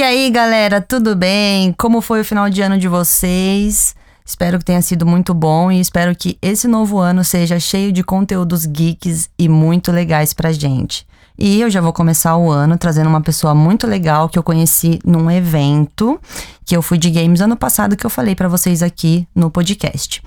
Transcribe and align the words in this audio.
E 0.00 0.02
aí, 0.02 0.30
galera, 0.30 0.80
tudo 0.80 1.14
bem? 1.14 1.74
Como 1.74 2.00
foi 2.00 2.22
o 2.22 2.24
final 2.24 2.48
de 2.48 2.62
ano 2.62 2.78
de 2.78 2.88
vocês? 2.88 3.94
Espero 4.24 4.58
que 4.58 4.64
tenha 4.64 4.80
sido 4.80 5.04
muito 5.04 5.34
bom 5.34 5.70
e 5.70 5.78
espero 5.78 6.16
que 6.16 6.38
esse 6.40 6.66
novo 6.66 6.98
ano 6.98 7.22
seja 7.22 7.60
cheio 7.60 7.92
de 7.92 8.02
conteúdos 8.02 8.64
geeks 8.64 9.28
e 9.38 9.46
muito 9.46 9.92
legais 9.92 10.32
pra 10.32 10.52
gente. 10.52 11.06
E 11.38 11.60
eu 11.60 11.68
já 11.68 11.82
vou 11.82 11.92
começar 11.92 12.34
o 12.38 12.50
ano 12.50 12.78
trazendo 12.78 13.10
uma 13.10 13.20
pessoa 13.20 13.54
muito 13.54 13.86
legal 13.86 14.26
que 14.30 14.38
eu 14.38 14.42
conheci 14.42 14.98
num 15.04 15.30
evento 15.30 16.18
que 16.64 16.74
eu 16.74 16.80
fui 16.80 16.96
de 16.96 17.10
games 17.10 17.42
ano 17.42 17.54
passado 17.54 17.94
que 17.94 18.06
eu 18.06 18.10
falei 18.10 18.34
para 18.34 18.48
vocês 18.48 18.82
aqui 18.82 19.28
no 19.34 19.50
podcast. 19.50 20.22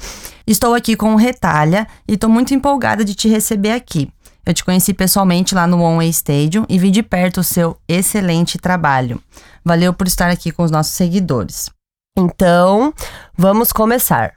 Estou 0.45 0.75
aqui 0.75 0.95
com 0.95 1.15
o 1.15 1.17
Retalha 1.17 1.87
e 2.07 2.15
tô 2.15 2.29
muito 2.29 2.53
empolgada 2.53 3.03
de 3.03 3.15
te 3.15 3.27
receber 3.27 3.71
aqui. 3.71 4.07
Eu 4.45 4.53
te 4.53 4.65
conheci 4.65 4.93
pessoalmente 4.93 5.55
lá 5.55 5.65
no 5.65 5.81
One 5.81 5.97
Way 5.97 6.09
Stadium 6.09 6.65
e 6.67 6.77
vi 6.77 6.91
de 6.91 7.01
perto 7.01 7.39
o 7.39 7.43
seu 7.43 7.77
excelente 7.87 8.57
trabalho. 8.57 9.21
Valeu 9.63 9.93
por 9.93 10.05
estar 10.05 10.29
aqui 10.29 10.51
com 10.51 10.63
os 10.63 10.71
nossos 10.71 10.91
seguidores. 10.93 11.69
Então, 12.17 12.93
vamos 13.37 13.71
começar. 13.71 14.35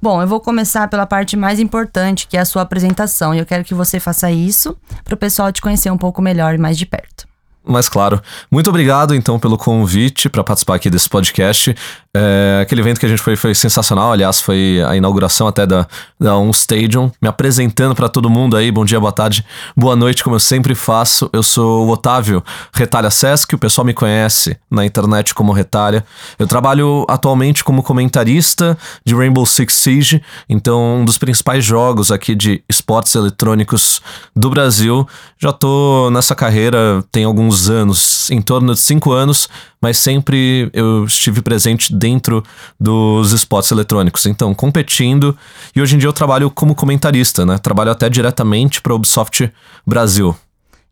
Bom, 0.00 0.22
eu 0.22 0.26
vou 0.26 0.40
começar 0.40 0.88
pela 0.88 1.04
parte 1.04 1.36
mais 1.36 1.60
importante, 1.60 2.26
que 2.26 2.38
é 2.38 2.40
a 2.40 2.44
sua 2.46 2.62
apresentação, 2.62 3.34
e 3.34 3.38
eu 3.38 3.44
quero 3.44 3.64
que 3.64 3.74
você 3.74 4.00
faça 4.00 4.30
isso 4.30 4.74
para 5.04 5.12
o 5.12 5.18
pessoal 5.18 5.52
te 5.52 5.60
conhecer 5.60 5.90
um 5.90 5.98
pouco 5.98 6.22
melhor 6.22 6.54
e 6.54 6.58
mais 6.58 6.78
de 6.78 6.86
perto. 6.86 7.29
Mas 7.62 7.88
claro, 7.88 8.20
muito 8.50 8.70
obrigado 8.70 9.14
então 9.14 9.38
pelo 9.38 9.58
convite 9.58 10.30
para 10.30 10.42
participar 10.42 10.76
aqui 10.76 10.88
desse 10.88 11.08
podcast. 11.08 11.74
É, 12.16 12.60
aquele 12.62 12.80
evento 12.80 12.98
que 12.98 13.06
a 13.06 13.08
gente 13.08 13.20
foi 13.20 13.36
foi 13.36 13.54
sensacional, 13.54 14.12
aliás, 14.12 14.40
foi 14.40 14.82
a 14.86 14.96
inauguração 14.96 15.46
até 15.46 15.66
da, 15.66 15.86
da 16.18 16.38
Um 16.38 16.50
Stadium, 16.50 17.12
me 17.20 17.28
apresentando 17.28 17.94
para 17.94 18.08
todo 18.08 18.30
mundo 18.30 18.56
aí. 18.56 18.72
Bom 18.72 18.84
dia, 18.84 18.98
boa 18.98 19.12
tarde, 19.12 19.44
boa 19.76 19.94
noite, 19.94 20.24
como 20.24 20.36
eu 20.36 20.40
sempre 20.40 20.74
faço. 20.74 21.28
Eu 21.32 21.42
sou 21.42 21.86
o 21.86 21.90
Otávio 21.90 22.42
Retalha 22.72 23.10
Sesc, 23.10 23.54
o 23.54 23.58
pessoal 23.58 23.84
me 23.84 23.92
conhece 23.92 24.56
na 24.70 24.86
internet 24.86 25.34
como 25.34 25.52
Retalha. 25.52 26.04
Eu 26.38 26.46
trabalho 26.46 27.04
atualmente 27.08 27.62
como 27.62 27.82
comentarista 27.82 28.76
de 29.04 29.14
Rainbow 29.14 29.44
Six 29.44 29.74
Siege, 29.74 30.22
então 30.48 31.00
um 31.00 31.04
dos 31.04 31.18
principais 31.18 31.62
jogos 31.62 32.10
aqui 32.10 32.34
de 32.34 32.64
esportes 32.68 33.14
eletrônicos 33.14 34.00
do 34.34 34.48
Brasil. 34.48 35.06
Já 35.38 35.52
tô 35.52 36.10
nessa 36.10 36.34
carreira 36.34 37.04
tem 37.12 37.24
alguns 37.24 37.49
anos, 37.68 38.30
em 38.30 38.40
torno 38.40 38.74
de 38.74 38.80
cinco 38.80 39.12
anos, 39.12 39.48
mas 39.80 39.98
sempre 39.98 40.70
eu 40.72 41.04
estive 41.04 41.42
presente 41.42 41.92
dentro 41.94 42.44
dos 42.78 43.32
esportes 43.32 43.72
eletrônicos. 43.72 44.26
Então, 44.26 44.54
competindo. 44.54 45.36
E 45.74 45.80
hoje 45.80 45.96
em 45.96 45.98
dia 45.98 46.08
eu 46.08 46.12
trabalho 46.12 46.50
como 46.50 46.74
comentarista, 46.74 47.44
né? 47.44 47.58
Trabalho 47.58 47.90
até 47.90 48.08
diretamente 48.08 48.80
para 48.80 48.92
a 48.92 48.96
Ubisoft 48.96 49.52
Brasil. 49.86 50.36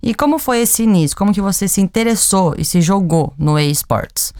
E 0.02 0.14
como 0.14 0.38
foi 0.38 0.60
esse 0.60 0.82
início? 0.82 1.16
Como 1.16 1.32
que 1.32 1.40
você 1.40 1.66
se 1.66 1.80
interessou 1.80 2.54
e 2.56 2.64
se 2.64 2.80
jogou 2.80 3.32
no 3.38 3.58
eSports? 3.58 4.32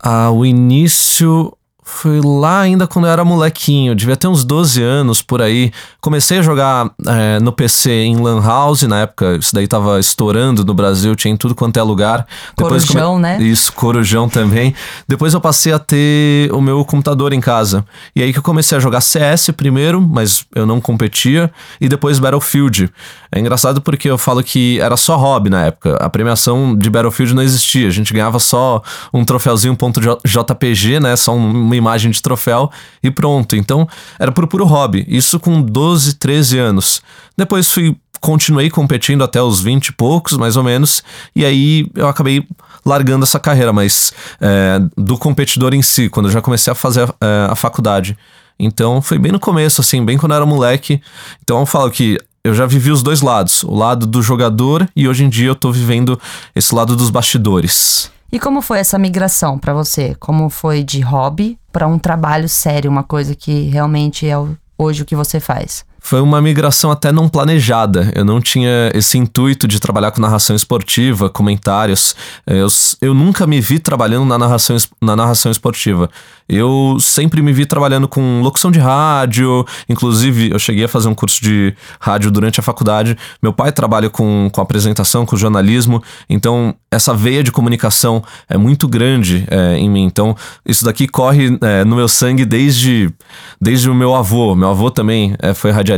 Ah, 0.00 0.30
o 0.30 0.44
início 0.44 1.56
foi 1.84 2.20
lá 2.24 2.60
ainda 2.60 2.86
quando 2.86 3.04
eu 3.04 3.10
era 3.10 3.24
molequinho, 3.24 3.94
devia 3.94 4.16
ter 4.16 4.26
uns 4.26 4.42
12 4.42 4.82
anos 4.82 5.20
por 5.20 5.42
aí. 5.42 5.70
Comecei 6.00 6.38
a 6.38 6.42
jogar 6.42 6.90
é, 7.06 7.38
no 7.40 7.52
PC 7.52 7.90
em 7.90 8.16
Lan 8.16 8.42
House, 8.42 8.82
na 8.82 9.00
época 9.00 9.36
isso 9.36 9.54
daí 9.54 9.68
tava 9.68 10.00
estourando 10.00 10.64
no 10.64 10.72
Brasil, 10.72 11.14
tinha 11.14 11.32
em 11.32 11.36
tudo 11.36 11.54
quanto 11.54 11.76
é 11.78 11.82
lugar. 11.82 12.26
Depois 12.56 12.86
Corujão, 12.86 13.12
come... 13.12 13.22
né? 13.22 13.42
Isso, 13.42 13.70
Corujão 13.72 14.28
também. 14.30 14.74
Depois 15.06 15.34
eu 15.34 15.40
passei 15.40 15.74
a 15.74 15.78
ter 15.78 16.50
o 16.52 16.60
meu 16.60 16.82
computador 16.86 17.34
em 17.34 17.40
casa. 17.40 17.84
E 18.16 18.22
aí 18.22 18.32
que 18.32 18.38
eu 18.38 18.42
comecei 18.42 18.78
a 18.78 18.80
jogar 18.80 19.02
CS 19.02 19.50
primeiro, 19.54 20.00
mas 20.00 20.46
eu 20.54 20.64
não 20.64 20.80
competia, 20.80 21.52
e 21.78 21.88
depois 21.88 22.18
Battlefield. 22.18 22.90
É 23.30 23.40
engraçado 23.40 23.82
porque 23.82 24.08
eu 24.08 24.16
falo 24.16 24.42
que 24.44 24.80
era 24.80 24.96
só 24.96 25.16
hobby 25.16 25.50
na 25.50 25.66
época. 25.66 25.96
A 26.00 26.08
premiação 26.08 26.76
de 26.76 26.88
Battlefield 26.88 27.34
não 27.34 27.42
existia. 27.42 27.88
A 27.88 27.90
gente 27.90 28.12
ganhava 28.12 28.38
só 28.38 28.80
um 29.12 29.24
troféuzinho 29.24 29.76
.jpg, 30.24 31.00
né? 31.00 31.16
Só 31.16 31.34
um 31.34 31.52
uma 31.74 31.90
imagem 31.90 32.10
de 32.10 32.22
troféu 32.22 32.70
e 33.02 33.10
pronto. 33.10 33.56
Então, 33.56 33.88
era 34.18 34.32
por 34.32 34.46
puro 34.46 34.64
hobby. 34.64 35.04
Isso 35.08 35.38
com 35.40 35.60
12, 35.60 36.14
13 36.14 36.58
anos. 36.58 37.02
Depois 37.36 37.70
fui 37.70 37.96
continuei 38.20 38.70
competindo 38.70 39.22
até 39.22 39.42
os 39.42 39.60
20 39.60 39.88
e 39.88 39.92
poucos, 39.92 40.38
mais 40.38 40.56
ou 40.56 40.64
menos, 40.64 41.02
e 41.36 41.44
aí 41.44 41.86
eu 41.94 42.08
acabei 42.08 42.42
largando 42.82 43.22
essa 43.22 43.38
carreira, 43.38 43.70
mas 43.70 44.14
é, 44.40 44.80
do 44.96 45.18
competidor 45.18 45.74
em 45.74 45.82
si, 45.82 46.08
quando 46.08 46.26
eu 46.26 46.32
já 46.32 46.40
comecei 46.40 46.72
a 46.72 46.74
fazer 46.74 47.06
é, 47.20 47.48
a 47.50 47.54
faculdade. 47.54 48.16
Então 48.58 49.02
foi 49.02 49.18
bem 49.18 49.30
no 49.30 49.38
começo, 49.38 49.82
assim, 49.82 50.02
bem 50.02 50.16
quando 50.16 50.32
eu 50.32 50.36
era 50.36 50.46
moleque. 50.46 51.02
Então 51.42 51.60
eu 51.60 51.66
falo 51.66 51.90
que 51.90 52.18
eu 52.42 52.54
já 52.54 52.64
vivi 52.64 52.90
os 52.90 53.02
dois 53.02 53.20
lados, 53.20 53.62
o 53.62 53.74
lado 53.74 54.06
do 54.06 54.22
jogador 54.22 54.88
e 54.96 55.06
hoje 55.06 55.24
em 55.24 55.28
dia 55.28 55.48
eu 55.48 55.54
tô 55.54 55.70
vivendo 55.70 56.18
esse 56.54 56.74
lado 56.74 56.96
dos 56.96 57.10
bastidores. 57.10 58.10
E 58.30 58.38
como 58.38 58.60
foi 58.60 58.78
essa 58.78 58.98
migração 58.98 59.58
para 59.58 59.72
você? 59.72 60.14
Como 60.18 60.48
foi 60.50 60.82
de 60.82 61.00
hobby 61.00 61.58
para 61.74 61.88
um 61.88 61.98
trabalho 61.98 62.48
sério, 62.48 62.88
uma 62.88 63.02
coisa 63.02 63.34
que 63.34 63.62
realmente 63.62 64.28
é 64.28 64.36
hoje 64.78 65.02
o 65.02 65.04
que 65.04 65.16
você 65.16 65.40
faz? 65.40 65.84
Foi 66.04 66.20
uma 66.20 66.38
migração 66.38 66.90
até 66.90 67.10
não 67.10 67.30
planejada. 67.30 68.12
Eu 68.14 68.26
não 68.26 68.38
tinha 68.38 68.90
esse 68.92 69.16
intuito 69.16 69.66
de 69.66 69.80
trabalhar 69.80 70.10
com 70.10 70.20
narração 70.20 70.54
esportiva, 70.54 71.30
comentários. 71.30 72.14
Eu, 72.46 72.66
eu 73.00 73.14
nunca 73.14 73.46
me 73.46 73.58
vi 73.58 73.78
trabalhando 73.78 74.26
na 74.26 74.36
narração, 74.36 74.76
na 75.00 75.16
narração 75.16 75.50
esportiva. 75.50 76.10
Eu 76.46 76.98
sempre 77.00 77.40
me 77.40 77.54
vi 77.54 77.64
trabalhando 77.64 78.06
com 78.06 78.42
locução 78.42 78.70
de 78.70 78.78
rádio, 78.78 79.64
inclusive 79.88 80.50
eu 80.50 80.58
cheguei 80.58 80.84
a 80.84 80.88
fazer 80.88 81.08
um 81.08 81.14
curso 81.14 81.42
de 81.42 81.74
rádio 81.98 82.30
durante 82.30 82.60
a 82.60 82.62
faculdade. 82.62 83.16
Meu 83.42 83.52
pai 83.52 83.72
trabalha 83.72 84.10
com, 84.10 84.50
com 84.52 84.60
apresentação, 84.60 85.24
com 85.24 85.36
jornalismo, 85.36 86.02
então 86.28 86.74
essa 86.90 87.14
veia 87.14 87.42
de 87.42 87.50
comunicação 87.50 88.22
é 88.46 88.58
muito 88.58 88.86
grande 88.86 89.46
é, 89.50 89.78
em 89.78 89.88
mim. 89.88 90.04
Então 90.04 90.36
isso 90.66 90.84
daqui 90.84 91.08
corre 91.08 91.58
é, 91.62 91.82
no 91.82 91.96
meu 91.96 92.08
sangue 92.08 92.44
desde, 92.44 93.10
desde 93.58 93.88
o 93.88 93.94
meu 93.94 94.14
avô. 94.14 94.54
Meu 94.54 94.68
avô 94.68 94.90
também 94.90 95.34
é, 95.40 95.54
foi 95.54 95.70
radialista, 95.70 95.93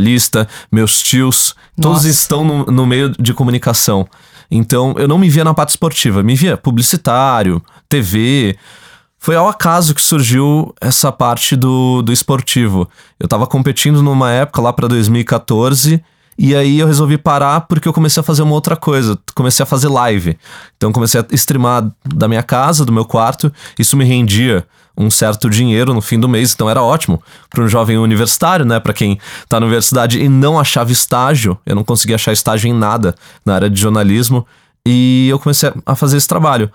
meus 0.70 1.02
tios, 1.02 1.54
Nossa. 1.76 1.88
todos 1.88 2.04
estão 2.04 2.44
no, 2.44 2.66
no 2.66 2.86
meio 2.86 3.10
de 3.10 3.32
comunicação. 3.32 4.06
Então 4.50 4.94
eu 4.96 5.08
não 5.08 5.18
me 5.18 5.28
via 5.28 5.44
na 5.44 5.54
parte 5.54 5.70
esportiva, 5.70 6.22
me 6.22 6.34
via 6.34 6.56
publicitário, 6.56 7.62
TV. 7.88 8.56
Foi 9.18 9.34
ao 9.34 9.48
acaso 9.48 9.94
que 9.94 10.00
surgiu 10.00 10.74
essa 10.80 11.10
parte 11.10 11.56
do, 11.56 12.02
do 12.02 12.12
esportivo. 12.12 12.88
Eu 13.18 13.26
tava 13.26 13.46
competindo 13.46 14.02
numa 14.02 14.30
época 14.30 14.60
lá 14.60 14.72
para 14.72 14.86
2014 14.86 16.02
e 16.38 16.54
aí 16.54 16.78
eu 16.78 16.86
resolvi 16.86 17.16
parar 17.16 17.62
porque 17.62 17.88
eu 17.88 17.92
comecei 17.92 18.20
a 18.20 18.24
fazer 18.24 18.42
uma 18.42 18.52
outra 18.52 18.76
coisa. 18.76 19.18
Comecei 19.34 19.62
a 19.62 19.66
fazer 19.66 19.88
live. 19.88 20.38
Então 20.76 20.92
comecei 20.92 21.20
a 21.20 21.26
streamar 21.32 21.90
da 22.04 22.28
minha 22.28 22.42
casa, 22.42 22.84
do 22.84 22.92
meu 22.92 23.04
quarto. 23.04 23.52
Isso 23.78 23.96
me 23.96 24.04
rendia 24.04 24.66
um 24.96 25.10
certo 25.10 25.50
dinheiro 25.50 25.92
no 25.92 26.00
fim 26.00 26.18
do 26.18 26.28
mês, 26.28 26.52
então 26.54 26.70
era 26.70 26.82
ótimo 26.82 27.22
para 27.50 27.62
um 27.62 27.68
jovem 27.68 27.98
universitário, 27.98 28.64
né? 28.64 28.80
Para 28.80 28.92
quem 28.92 29.18
tá 29.48 29.60
na 29.60 29.66
universidade 29.66 30.20
e 30.20 30.28
não 30.28 30.58
achava 30.58 30.90
estágio. 30.90 31.58
Eu 31.66 31.74
não 31.74 31.84
conseguia 31.84 32.16
achar 32.16 32.32
estágio 32.32 32.68
em 32.68 32.72
nada 32.72 33.14
na 33.44 33.54
área 33.54 33.68
de 33.68 33.80
jornalismo. 33.80 34.46
E 34.86 35.28
eu 35.28 35.38
comecei 35.38 35.72
a 35.84 35.94
fazer 35.94 36.16
esse 36.16 36.28
trabalho. 36.28 36.70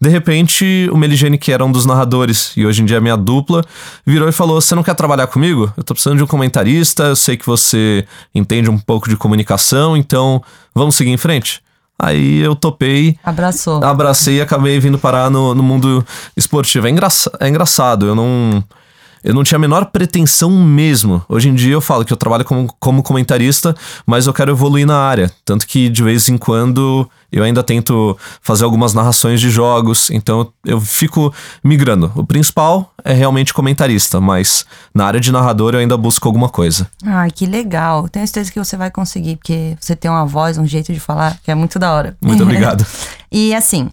De 0.00 0.08
repente, 0.08 0.88
o 0.92 0.96
Meligene, 0.96 1.38
que 1.38 1.52
era 1.52 1.64
um 1.64 1.70
dos 1.70 1.86
narradores 1.86 2.52
e 2.56 2.66
hoje 2.66 2.82
em 2.82 2.84
dia 2.84 2.96
é 2.96 3.00
minha 3.00 3.16
dupla, 3.16 3.62
virou 4.04 4.28
e 4.28 4.32
falou: 4.32 4.60
Você 4.60 4.74
não 4.74 4.82
quer 4.82 4.96
trabalhar 4.96 5.28
comigo? 5.28 5.72
Eu 5.76 5.84
tô 5.84 5.94
precisando 5.94 6.16
de 6.16 6.24
um 6.24 6.26
comentarista, 6.26 7.04
eu 7.04 7.14
sei 7.14 7.36
que 7.36 7.46
você 7.46 8.04
entende 8.34 8.68
um 8.68 8.76
pouco 8.76 9.08
de 9.08 9.16
comunicação, 9.16 9.96
então 9.96 10.42
vamos 10.74 10.96
seguir 10.96 11.10
em 11.10 11.16
frente? 11.16 11.62
Aí 12.02 12.40
eu 12.40 12.56
topei. 12.56 13.16
Abraçou. 13.22 13.82
Abracei 13.84 14.38
e 14.38 14.40
acabei 14.40 14.80
vindo 14.80 14.98
parar 14.98 15.30
no, 15.30 15.54
no 15.54 15.62
mundo 15.62 16.04
esportivo. 16.36 16.88
É, 16.88 16.90
engraça, 16.90 17.30
é 17.38 17.48
engraçado, 17.48 18.06
eu 18.06 18.14
não 18.16 18.64
eu 19.22 19.34
não 19.34 19.44
tinha 19.44 19.56
a 19.56 19.60
menor 19.60 19.86
pretensão 19.86 20.50
mesmo. 20.50 21.22
Hoje 21.28 21.48
em 21.48 21.54
dia 21.54 21.72
eu 21.72 21.80
falo 21.80 22.04
que 22.04 22.12
eu 22.12 22.16
trabalho 22.16 22.44
como, 22.44 22.74
como 22.78 23.02
comentarista, 23.02 23.74
mas 24.06 24.26
eu 24.26 24.32
quero 24.32 24.50
evoluir 24.52 24.86
na 24.86 24.98
área. 24.98 25.30
Tanto 25.44 25.66
que 25.66 25.88
de 25.88 26.02
vez 26.02 26.28
em 26.28 26.36
quando 26.36 27.08
eu 27.30 27.42
ainda 27.42 27.62
tento 27.62 28.16
fazer 28.40 28.64
algumas 28.64 28.92
narrações 28.92 29.40
de 29.40 29.48
jogos, 29.48 30.10
então 30.10 30.52
eu 30.64 30.80
fico 30.80 31.32
migrando. 31.64 32.12
O 32.14 32.24
principal 32.24 32.92
é 33.04 33.12
realmente 33.12 33.54
comentarista, 33.54 34.20
mas 34.20 34.66
na 34.94 35.06
área 35.06 35.20
de 35.20 35.32
narrador 35.32 35.74
eu 35.74 35.80
ainda 35.80 35.96
busco 35.96 36.28
alguma 36.28 36.48
coisa. 36.48 36.88
Ah, 37.04 37.26
que 37.30 37.46
legal. 37.46 38.08
Tenho 38.08 38.26
certeza 38.26 38.52
que 38.52 38.58
você 38.58 38.76
vai 38.76 38.90
conseguir, 38.90 39.36
porque 39.36 39.76
você 39.80 39.96
tem 39.96 40.10
uma 40.10 40.26
voz, 40.26 40.58
um 40.58 40.66
jeito 40.66 40.92
de 40.92 41.00
falar 41.00 41.38
que 41.42 41.50
é 41.50 41.54
muito 41.54 41.78
da 41.78 41.92
hora. 41.92 42.16
Muito 42.20 42.42
obrigado. 42.44 42.84
e 43.30 43.54
assim, 43.54 43.90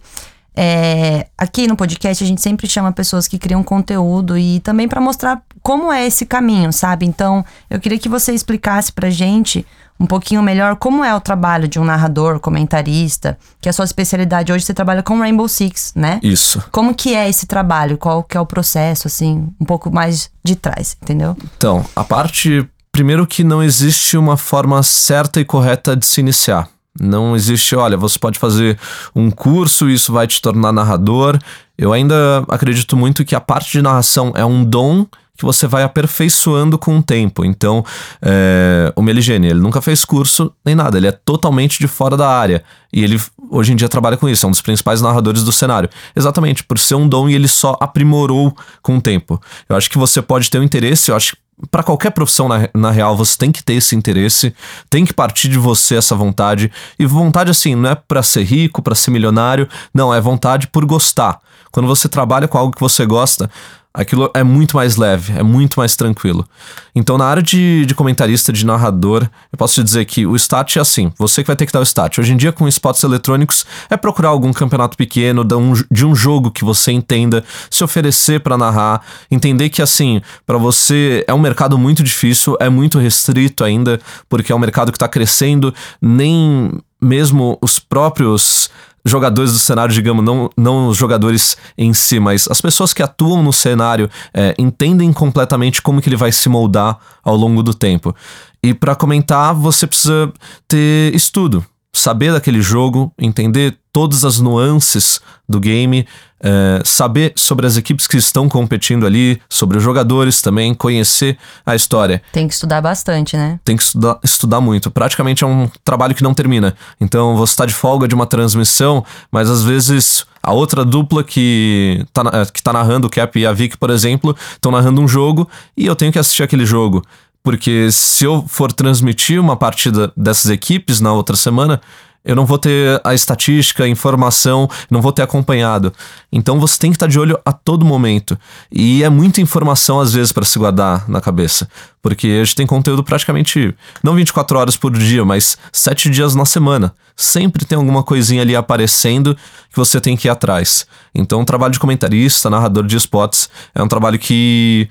é, 0.61 1.27
aqui 1.37 1.69
no 1.69 1.77
podcast 1.77 2.21
a 2.21 2.27
gente 2.27 2.41
sempre 2.41 2.67
chama 2.67 2.91
pessoas 2.91 3.29
que 3.29 3.37
criam 3.37 3.63
conteúdo 3.63 4.37
e 4.37 4.59
também 4.59 4.89
para 4.89 4.99
mostrar 4.99 5.41
como 5.61 5.89
é 5.89 6.05
esse 6.05 6.25
caminho, 6.25 6.73
sabe? 6.73 7.05
Então, 7.05 7.45
eu 7.69 7.79
queria 7.79 7.97
que 7.97 8.09
você 8.09 8.33
explicasse 8.33 8.91
pra 8.91 9.09
gente 9.09 9.65
um 9.97 10.05
pouquinho 10.05 10.43
melhor 10.43 10.75
como 10.75 11.01
é 11.01 11.15
o 11.15 11.21
trabalho 11.21 11.65
de 11.65 11.79
um 11.79 11.85
narrador, 11.85 12.41
comentarista, 12.41 13.37
que 13.61 13.69
é 13.69 13.71
a 13.71 13.73
sua 13.73 13.85
especialidade 13.85 14.51
hoje 14.51 14.65
você 14.65 14.73
trabalha 14.73 15.01
com 15.01 15.19
Rainbow 15.19 15.47
Six, 15.47 15.93
né? 15.95 16.19
Isso. 16.21 16.61
Como 16.73 16.93
que 16.93 17.15
é 17.15 17.29
esse 17.29 17.47
trabalho? 17.47 17.97
Qual 17.97 18.21
que 18.21 18.35
é 18.35 18.41
o 18.41 18.45
processo 18.45 19.07
assim, 19.07 19.47
um 19.61 19.65
pouco 19.65 19.89
mais 19.89 20.29
de 20.43 20.57
trás, 20.57 20.97
entendeu? 21.01 21.37
Então, 21.55 21.85
a 21.95 22.03
parte 22.03 22.67
primeiro 22.91 23.25
que 23.25 23.45
não 23.45 23.63
existe 23.63 24.17
uma 24.17 24.35
forma 24.35 24.83
certa 24.83 25.39
e 25.39 25.45
correta 25.45 25.95
de 25.95 26.05
se 26.05 26.19
iniciar. 26.19 26.67
Não 26.99 27.35
existe, 27.35 27.75
olha, 27.75 27.97
você 27.97 28.19
pode 28.19 28.37
fazer 28.37 28.77
um 29.15 29.31
curso, 29.31 29.89
isso 29.89 30.11
vai 30.11 30.27
te 30.27 30.41
tornar 30.41 30.71
narrador. 30.71 31.39
Eu 31.77 31.93
ainda 31.93 32.43
acredito 32.49 32.97
muito 32.97 33.23
que 33.23 33.35
a 33.35 33.39
parte 33.39 33.71
de 33.71 33.81
narração 33.81 34.33
é 34.35 34.45
um 34.45 34.63
dom 34.63 35.05
que 35.39 35.45
você 35.45 35.65
vai 35.65 35.83
aperfeiçoando 35.83 36.77
com 36.77 36.97
o 36.97 37.01
tempo. 37.01 37.45
Então, 37.45 37.83
é, 38.21 38.91
o 38.93 39.01
Meligene, 39.01 39.47
ele 39.47 39.61
nunca 39.61 39.81
fez 39.81 40.03
curso 40.03 40.51
nem 40.65 40.75
nada, 40.75 40.97
ele 40.97 41.07
é 41.07 41.13
totalmente 41.13 41.79
de 41.79 41.87
fora 41.87 42.17
da 42.17 42.27
área. 42.27 42.61
E 42.91 43.01
ele 43.01 43.17
hoje 43.49 43.71
em 43.71 43.75
dia 43.77 43.87
trabalha 43.87 44.17
com 44.17 44.27
isso, 44.27 44.45
é 44.45 44.47
um 44.47 44.51
dos 44.51 44.61
principais 44.61 45.01
narradores 45.01 45.41
do 45.41 45.53
cenário. 45.53 45.89
Exatamente, 46.13 46.65
por 46.65 46.77
ser 46.77 46.95
um 46.95 47.07
dom 47.07 47.29
e 47.29 47.35
ele 47.35 47.47
só 47.47 47.77
aprimorou 47.79 48.53
com 48.81 48.97
o 48.97 49.01
tempo. 49.01 49.41
Eu 49.69 49.77
acho 49.77 49.89
que 49.89 49.97
você 49.97 50.21
pode 50.21 50.49
ter 50.49 50.59
um 50.59 50.63
interesse, 50.63 51.09
eu 51.09 51.15
acho 51.15 51.31
que 51.31 51.48
para 51.69 51.83
qualquer 51.83 52.11
profissão 52.11 52.47
na, 52.47 52.69
na 52.73 52.91
real, 52.91 53.15
você 53.15 53.37
tem 53.37 53.51
que 53.51 53.63
ter 53.63 53.73
esse 53.73 53.95
interesse, 53.95 54.53
tem 54.89 55.05
que 55.05 55.13
partir 55.13 55.49
de 55.49 55.57
você 55.57 55.95
essa 55.95 56.15
vontade. 56.15 56.71
E 56.97 57.05
vontade, 57.05 57.51
assim, 57.51 57.75
não 57.75 57.89
é 57.89 57.95
para 57.95 58.23
ser 58.23 58.43
rico, 58.43 58.81
para 58.81 58.95
ser 58.95 59.11
milionário, 59.11 59.67
não, 59.93 60.13
é 60.13 60.21
vontade 60.21 60.67
por 60.67 60.85
gostar. 60.85 61.39
Quando 61.71 61.87
você 61.87 62.09
trabalha 62.09 62.47
com 62.47 62.57
algo 62.57 62.73
que 62.73 62.81
você 62.81 63.05
gosta, 63.05 63.49
aquilo 63.93 64.29
é 64.33 64.43
muito 64.43 64.75
mais 64.75 64.95
leve, 64.95 65.33
é 65.33 65.43
muito 65.43 65.79
mais 65.79 65.95
tranquilo. 65.95 66.47
Então, 66.93 67.17
na 67.17 67.25
área 67.25 67.41
de, 67.41 67.85
de 67.85 67.95
comentarista, 67.95 68.53
de 68.53 68.65
narrador, 68.65 69.27
eu 69.51 69.57
posso 69.57 69.75
te 69.75 69.83
dizer 69.83 70.05
que 70.05 70.25
o 70.25 70.35
stat 70.35 70.77
é 70.77 70.81
assim: 70.81 71.11
você 71.17 71.41
que 71.41 71.47
vai 71.47 71.55
ter 71.55 71.65
que 71.65 71.71
dar 71.71 71.79
o 71.79 71.83
stat. 71.83 72.19
Hoje 72.19 72.33
em 72.33 72.37
dia, 72.37 72.51
com 72.51 72.67
spots 72.67 73.03
eletrônicos, 73.03 73.65
é 73.89 73.97
procurar 73.97 74.29
algum 74.29 74.53
campeonato 74.53 74.95
pequeno 74.95 75.43
de 75.43 75.55
um, 75.55 75.73
de 75.89 76.05
um 76.05 76.15
jogo 76.15 76.51
que 76.51 76.63
você 76.63 76.91
entenda, 76.91 77.43
se 77.69 77.83
oferecer 77.83 78.41
para 78.41 78.57
narrar, 78.57 79.01
entender 79.29 79.69
que, 79.69 79.81
assim, 79.81 80.21
para 80.45 80.57
você 80.57 81.23
é 81.27 81.33
um 81.33 81.39
mercado 81.39 81.77
muito 81.77 82.03
difícil, 82.03 82.55
é 82.59 82.69
muito 82.69 82.99
restrito 82.99 83.63
ainda, 83.63 83.99
porque 84.27 84.51
é 84.51 84.55
um 84.55 84.59
mercado 84.59 84.91
que 84.91 84.97
está 84.97 85.07
crescendo, 85.07 85.73
nem 86.01 86.71
mesmo 87.01 87.57
os 87.61 87.79
próprios 87.79 88.69
jogadores 89.05 89.53
do 89.53 89.59
cenário, 89.59 89.93
digamos, 89.93 90.23
não, 90.23 90.49
não 90.57 90.87
os 90.87 90.97
jogadores 90.97 91.57
em 91.77 91.93
si, 91.93 92.19
mas 92.19 92.47
as 92.49 92.61
pessoas 92.61 92.93
que 92.93 93.01
atuam 93.01 93.41
no 93.41 93.53
cenário 93.53 94.09
é, 94.33 94.53
entendem 94.57 95.11
completamente 95.13 95.81
como 95.81 96.01
que 96.01 96.09
ele 96.09 96.15
vai 96.15 96.31
se 96.31 96.49
moldar 96.49 96.97
ao 97.23 97.35
longo 97.35 97.63
do 97.63 97.73
tempo. 97.73 98.15
E 98.61 98.73
para 98.73 98.95
comentar, 98.95 99.53
você 99.53 99.87
precisa 99.87 100.31
ter 100.67 101.13
estudo, 101.15 101.65
saber 101.99 102.31
daquele 102.31 102.61
jogo, 102.61 103.11
entender 103.17 103.77
todas 103.91 104.23
as 104.23 104.39
nuances 104.39 105.19
do 105.47 105.59
game, 105.59 106.07
é, 106.41 106.81
saber 106.85 107.33
sobre 107.35 107.67
as 107.67 107.75
equipes 107.75 108.07
que 108.07 108.17
estão 108.17 108.47
competindo 108.47 109.05
ali, 109.05 109.41
sobre 109.49 109.77
os 109.77 109.83
jogadores 109.83 110.41
também, 110.41 110.73
conhecer 110.73 111.37
a 111.65 111.75
história. 111.75 112.21
Tem 112.31 112.47
que 112.47 112.53
estudar 112.53 112.81
bastante, 112.81 113.35
né? 113.35 113.59
Tem 113.65 113.75
que 113.75 113.83
estudar, 113.83 114.19
estudar 114.23 114.61
muito. 114.61 114.89
Praticamente 114.89 115.43
é 115.43 115.47
um 115.47 115.69
trabalho 115.83 116.15
que 116.15 116.23
não 116.23 116.33
termina. 116.33 116.75
Então 117.01 117.35
você 117.35 117.51
está 117.51 117.65
de 117.65 117.73
folga 117.73 118.07
de 118.07 118.15
uma 118.15 118.25
transmissão, 118.25 119.03
mas 119.31 119.49
às 119.49 119.63
vezes 119.63 120.25
a 120.41 120.53
outra 120.53 120.85
dupla 120.85 121.23
que 121.23 122.05
tá, 122.13 122.23
que 122.45 122.63
tá 122.63 122.71
narrando, 122.71 123.07
o 123.07 123.09
Cap 123.09 123.37
e 123.37 123.45
a 123.45 123.51
Vic, 123.51 123.77
por 123.77 123.89
exemplo, 123.89 124.35
estão 124.53 124.71
narrando 124.71 125.01
um 125.01 125.07
jogo 125.07 125.49
e 125.75 125.85
eu 125.85 125.95
tenho 125.95 126.11
que 126.11 126.19
assistir 126.19 126.43
aquele 126.43 126.65
jogo. 126.65 127.03
Porque 127.43 127.91
se 127.91 128.25
eu 128.25 128.45
for 128.47 128.71
transmitir 128.71 129.39
uma 129.39 129.55
partida 129.55 130.11
dessas 130.15 130.51
equipes 130.51 130.99
na 130.99 131.13
outra 131.13 131.35
semana, 131.35 131.81
eu 132.23 132.35
não 132.35 132.45
vou 132.45 132.57
ter 132.57 132.99
a 133.03 133.13
estatística, 133.13 133.85
a 133.85 133.87
informação, 133.87 134.69
não 134.89 135.01
vou 135.01 135.11
ter 135.11 135.21
acompanhado. 135.21 135.93
Então 136.31 136.59
você 136.59 136.77
tem 136.77 136.91
que 136.91 136.97
estar 136.97 137.07
de 137.07 137.17
olho 137.17 137.39
a 137.45 137.53
todo 137.53 137.85
momento. 137.85 138.37
E 138.71 139.03
é 139.03 139.09
muita 139.09 139.41
informação 139.41 139.99
às 139.99 140.13
vezes 140.13 140.31
para 140.31 140.45
se 140.45 140.59
guardar 140.59 141.09
na 141.09 141.21
cabeça, 141.21 141.67
porque 142.01 142.27
a 142.27 142.43
gente 142.43 142.55
tem 142.55 142.67
conteúdo 142.67 143.03
praticamente 143.03 143.73
não 144.03 144.15
24 144.15 144.59
horas 144.59 144.75
por 144.75 144.91
dia, 144.91 145.23
mas 145.23 145.57
7 145.71 146.09
dias 146.09 146.35
na 146.35 146.45
semana. 146.45 146.93
Sempre 147.15 147.65
tem 147.65 147.77
alguma 147.77 148.03
coisinha 148.03 148.41
ali 148.41 148.55
aparecendo 148.55 149.35
que 149.69 149.77
você 149.77 149.99
tem 149.99 150.15
que 150.15 150.27
ir 150.27 150.31
atrás. 150.31 150.85
Então, 151.13 151.41
o 151.41 151.45
trabalho 151.45 151.73
de 151.73 151.79
comentarista, 151.79 152.49
narrador 152.49 152.85
de 152.85 152.95
spots, 152.95 153.49
é 153.75 153.83
um 153.83 153.87
trabalho 153.89 154.17
que 154.17 154.89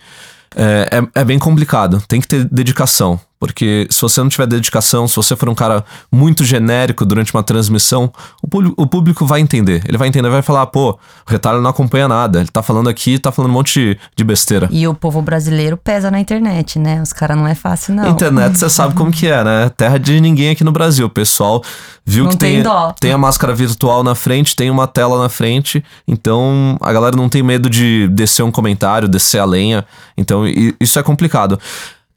é, 0.56 0.98
é, 0.98 1.20
é, 1.20 1.24
bem 1.24 1.38
complicado. 1.38 2.02
Tem 2.06 2.20
que 2.20 2.28
ter 2.28 2.44
dedicação. 2.44 3.20
Porque 3.38 3.86
se 3.88 4.00
você 4.00 4.20
não 4.20 4.28
tiver 4.28 4.46
dedicação, 4.46 5.06
se 5.06 5.14
você 5.14 5.36
for 5.36 5.48
um 5.48 5.54
cara 5.54 5.84
muito 6.10 6.44
genérico 6.44 7.04
durante 7.04 7.32
uma 7.32 7.42
transmissão, 7.42 8.12
o 8.42 8.48
público, 8.48 8.74
o 8.82 8.86
público 8.86 9.24
vai 9.24 9.40
entender. 9.40 9.82
Ele 9.86 9.96
vai 9.96 10.08
entender, 10.08 10.28
vai 10.28 10.42
falar, 10.42 10.66
pô, 10.66 10.90
o 10.90 11.30
retalho 11.30 11.60
não 11.60 11.70
acompanha 11.70 12.08
nada. 12.08 12.40
Ele 12.40 12.48
tá 12.48 12.62
falando 12.62 12.88
aqui, 12.88 13.18
tá 13.18 13.30
falando 13.30 13.50
um 13.50 13.54
monte 13.54 13.98
de, 14.16 14.24
besteira. 14.24 14.68
E 14.72 14.86
o 14.88 14.94
povo 14.94 15.22
brasileiro 15.22 15.76
pesa 15.76 16.10
na 16.10 16.18
internet, 16.18 16.78
né? 16.78 17.00
Os 17.00 17.12
caras 17.12 17.36
não 17.36 17.46
é 17.46 17.54
fácil, 17.54 17.94
não. 17.94 18.08
Internet, 18.08 18.58
você 18.58 18.68
sabe 18.68 18.94
como 18.94 19.12
que 19.12 19.28
é, 19.28 19.44
né? 19.44 19.70
Terra 19.76 19.98
de 19.98 20.20
ninguém 20.20 20.50
aqui 20.50 20.64
no 20.64 20.72
Brasil. 20.72 21.06
O 21.06 21.10
pessoal 21.10 21.62
viu 22.04 22.24
não 22.24 22.32
que 22.32 22.38
tem, 22.38 22.62
tem, 22.62 22.72
tem 23.00 23.12
a 23.12 23.18
máscara 23.18 23.54
virtual 23.54 24.02
na 24.02 24.14
frente, 24.14 24.56
tem 24.56 24.68
uma 24.68 24.86
tela 24.86 25.22
na 25.22 25.28
frente. 25.28 25.84
Então 26.06 26.76
a 26.80 26.92
galera 26.92 27.16
não 27.16 27.28
tem 27.28 27.42
medo 27.42 27.70
de 27.70 28.08
descer 28.08 28.42
um 28.42 28.50
comentário, 28.50 29.06
descer 29.06 29.38
a 29.38 29.44
lenha. 29.44 29.84
Então 30.16 30.42
isso 30.80 30.98
é 30.98 31.02
complicado. 31.02 31.58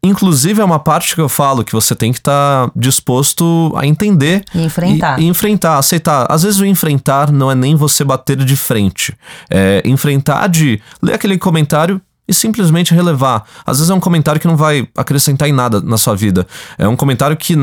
Inclusive, 0.04 0.60
é 0.60 0.66
uma 0.66 0.80
parte 0.80 1.14
que 1.14 1.22
eu 1.22 1.30
falo 1.30 1.64
que 1.64 1.74
você 1.74 1.96
tem 1.96 2.12
que 2.12 2.18
estar 2.18 2.68
tá 2.68 2.72
disposto 2.76 3.72
a 3.76 3.86
entender. 3.86 4.44
E 4.54 4.64
enfrentar. 4.64 5.20
E, 5.20 5.24
e, 5.24 5.28
enfrentar, 5.28 5.78
aceitar. 5.78 6.26
Às 6.28 6.42
vezes 6.42 6.60
o 6.60 6.66
enfrentar 6.66 7.32
não 7.32 7.52
é 7.52 7.56
nem 7.56 7.76
você 7.76 8.04
bater 8.04 8.38
de 8.38 8.56
frente. 8.56 9.16
É 9.50 9.84
enfrentar 9.86 10.48
de 10.48 10.82
ler 11.02 11.14
aquele 11.14 11.38
comentário 11.38 12.02
e 12.28 12.34
simplesmente 12.34 12.96
relevar. 12.96 13.44
Às 13.64 13.78
vezes 13.78 13.92
é 13.92 13.94
um 13.94 14.00
comentário 14.00 14.42
que 14.42 14.48
não 14.48 14.58
vai 14.58 14.88
acrescentar 14.98 15.48
em 15.48 15.52
nada 15.52 15.80
na 15.82 15.98
sua 15.98 16.16
vida. 16.16 16.48
É 16.80 16.88
um 16.88 16.96
comentário 16.96 17.38
que 17.38 17.56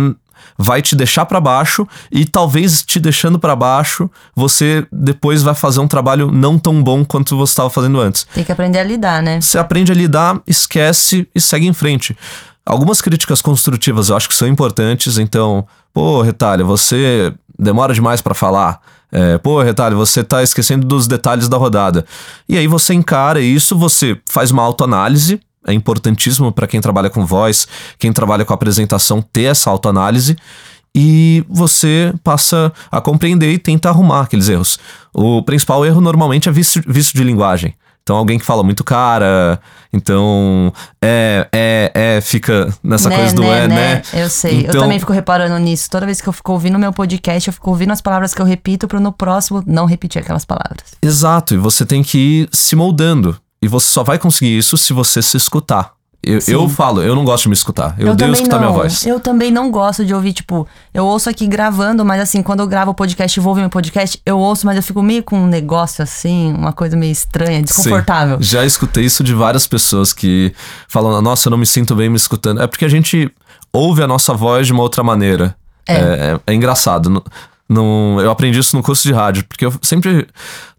vai 0.57 0.83
te 0.83 0.97
deixar 0.97 1.27
para 1.27 1.41
baixo 1.41 1.87
e 2.11 2.25
talvez 2.25 2.83
te 2.83 2.99
deixando 2.99 3.39
para 3.39 3.55
baixo, 3.55 4.11
você 4.35 4.87
depois 4.93 5.43
vai 5.43 5.55
fazer 5.55 5.81
um 5.81 5.89
trabalho 5.89 6.31
não 6.31 6.59
tão 6.59 6.83
bom 6.83 7.05
quanto 7.05 7.37
você 7.37 7.53
estava 7.53 7.71
fazendo 7.71 8.01
antes. 8.01 8.27
Tem 8.35 8.45
que 8.45 8.53
aprender 8.53 8.79
a 8.79 8.85
lidar, 8.85 9.23
né? 9.23 9.41
Você 9.41 9.59
aprende 9.59 9.93
a 9.93 9.95
lidar, 9.95 10.41
esquece 10.47 11.29
e 11.35 11.41
segue 11.41 11.67
em 11.67 11.73
frente. 11.73 12.17
Algumas 12.65 13.01
críticas 13.01 13.41
construtivas 13.41 14.11
eu 14.11 14.17
acho 14.17 14.29
que 14.29 14.35
são 14.35 14.47
importantes, 14.47 15.17
então, 15.19 15.67
pô, 15.93 16.21
Retalho, 16.21 16.67
você 16.67 17.33
demora 17.59 17.95
demais 17.95 18.21
para 18.21 18.35
falar. 18.35 18.81
É, 19.11 19.39
pô, 19.39 19.63
Retalho, 19.63 19.97
você 19.97 20.23
tá 20.23 20.43
esquecendo 20.43 20.87
dos 20.87 21.07
detalhes 21.07 21.49
da 21.49 21.57
rodada. 21.57 22.05
E 22.49 22.59
aí 22.59 22.67
você 22.67 22.93
encara 22.93 23.41
isso, 23.41 23.77
você 23.77 24.21
faz 24.29 24.51
uma 24.51 24.63
autoanálise, 24.63 25.41
é 25.69 25.75
importantíssimo 25.75 26.51
para 26.51 26.67
quem 26.67 26.81
trabalha 26.81 27.11
com 27.11 27.25
voz, 27.25 27.69
quem 27.99 28.13
trabalha 28.13 28.45
com 28.45 28.53
apresentação, 28.53 29.23
ter 29.23 29.45
essa 29.45 29.71
autoanálise 29.71 30.37
e 30.95 31.45
você 31.49 32.13
passa 32.25 32.73
a 32.91 33.01
compreender 33.01 33.53
e 33.53 33.59
tenta 33.59 33.89
arrumar 33.89 34.23
aqueles 34.23 34.49
erros. 34.49 34.79
O 35.15 35.43
principal 35.43 35.85
erro 35.85 36.01
normalmente 36.01 36.49
é 36.49 36.53
vício, 36.53 36.83
vício 36.87 37.17
de 37.17 37.23
linguagem. 37.23 37.75
Então, 38.03 38.17
alguém 38.17 38.39
que 38.39 38.45
fala 38.45 38.63
muito 38.63 38.83
cara, 38.83 39.61
então 39.93 40.73
é, 41.01 41.47
é, 41.53 41.93
é, 41.95 42.21
fica 42.23 42.75
nessa 42.83 43.11
né, 43.11 43.17
coisa 43.17 43.35
do 43.35 43.43
né, 43.43 43.65
é, 43.65 43.69
né, 43.69 43.75
né? 43.77 44.03
Eu 44.15 44.31
sei. 44.31 44.61
Então, 44.61 44.75
eu 44.77 44.81
também 44.81 44.99
fico 44.99 45.13
reparando 45.13 45.59
nisso. 45.59 45.91
Toda 45.91 46.07
vez 46.07 46.19
que 46.19 46.27
eu 46.27 46.33
fico 46.33 46.53
ouvindo 46.53 46.79
meu 46.79 46.91
podcast, 46.91 47.47
eu 47.47 47.53
fico 47.53 47.69
ouvindo 47.69 47.93
as 47.93 48.01
palavras 48.01 48.33
que 48.33 48.41
eu 48.41 48.47
repito 48.47 48.89
para 48.89 48.99
no 48.99 49.13
próximo 49.13 49.63
não 49.67 49.85
repetir 49.85 50.23
aquelas 50.23 50.47
palavras. 50.47 50.97
Exato, 51.03 51.53
e 51.53 51.59
você 51.59 51.85
tem 51.85 52.03
que 52.03 52.19
ir 52.19 52.49
se 52.51 52.75
moldando. 52.75 53.39
E 53.61 53.69
você 53.69 53.89
só 53.89 54.05
vai 54.05 54.19
conseguir 54.19 54.57
isso 54.57 54.77
se 54.77 54.93
você 54.93 55.21
se 55.21 55.37
escutar. 55.37 55.93
Eu, 56.21 56.41
eu 56.49 56.69
falo, 56.69 57.01
eu 57.01 57.15
não 57.15 57.25
gosto 57.25 57.45
de 57.45 57.49
me 57.49 57.55
escutar. 57.55 57.95
Eu, 57.97 58.09
Eu 58.09 58.13
odeio 58.13 58.33
escutar 58.33 58.61
não. 58.61 58.71
minha 58.71 58.73
voz. 58.73 59.07
Eu 59.07 59.21
também 59.21 59.53
não 59.53 59.71
gosto 59.71 60.05
de 60.05 60.13
ouvir, 60.13 60.33
tipo, 60.33 60.67
eu 60.93 61.07
ouço 61.07 61.31
aqui 61.31 61.47
gravando, 61.47 62.05
mas 62.05 62.21
assim, 62.21 62.43
quando 62.43 62.61
eu 62.61 62.67
gravo 62.67 62.91
o 62.91 62.95
podcast 62.95 63.39
e 63.39 63.41
vou 63.41 63.51
ouvir 63.51 63.61
meu 63.61 63.71
podcast, 63.71 64.21
eu 64.27 64.37
ouço, 64.37 64.67
mas 64.67 64.77
eu 64.77 64.83
fico 64.83 65.01
meio 65.01 65.23
com 65.23 65.39
um 65.39 65.47
negócio 65.47 66.03
assim, 66.03 66.53
uma 66.53 66.73
coisa 66.73 66.97
meio 66.97 67.13
estranha, 67.13 67.63
desconfortável. 67.63 68.37
Sim. 68.39 68.43
Já 68.43 68.67
escutei 68.67 69.05
isso 69.05 69.23
de 69.23 69.33
várias 69.33 69.67
pessoas 69.67 70.13
que 70.13 70.53
falam, 70.89 71.23
nossa, 71.23 71.49
eu 71.49 71.51
não 71.51 71.59
me 71.59 71.67
sinto 71.67 71.95
bem 71.95 72.11
me 72.11 72.17
escutando. 72.17 72.61
É 72.61 72.67
porque 72.67 72.85
a 72.85 72.89
gente 72.89 73.31
ouve 73.73 74.03
a 74.03 74.07
nossa 74.07 74.35
voz 74.35 74.67
de 74.67 74.73
uma 74.73 74.83
outra 74.83 75.05
maneira. 75.05 75.55
É. 75.87 75.95
é, 75.95 76.41
é 76.49 76.55
engraçado. 76.55 77.25
Eu 77.71 78.31
aprendi 78.31 78.59
isso 78.59 78.75
no 78.77 78.83
curso 78.83 79.03
de 79.03 79.13
rádio, 79.13 79.45
porque 79.47 79.67
eu 79.67 79.73
sempre, 79.83 80.27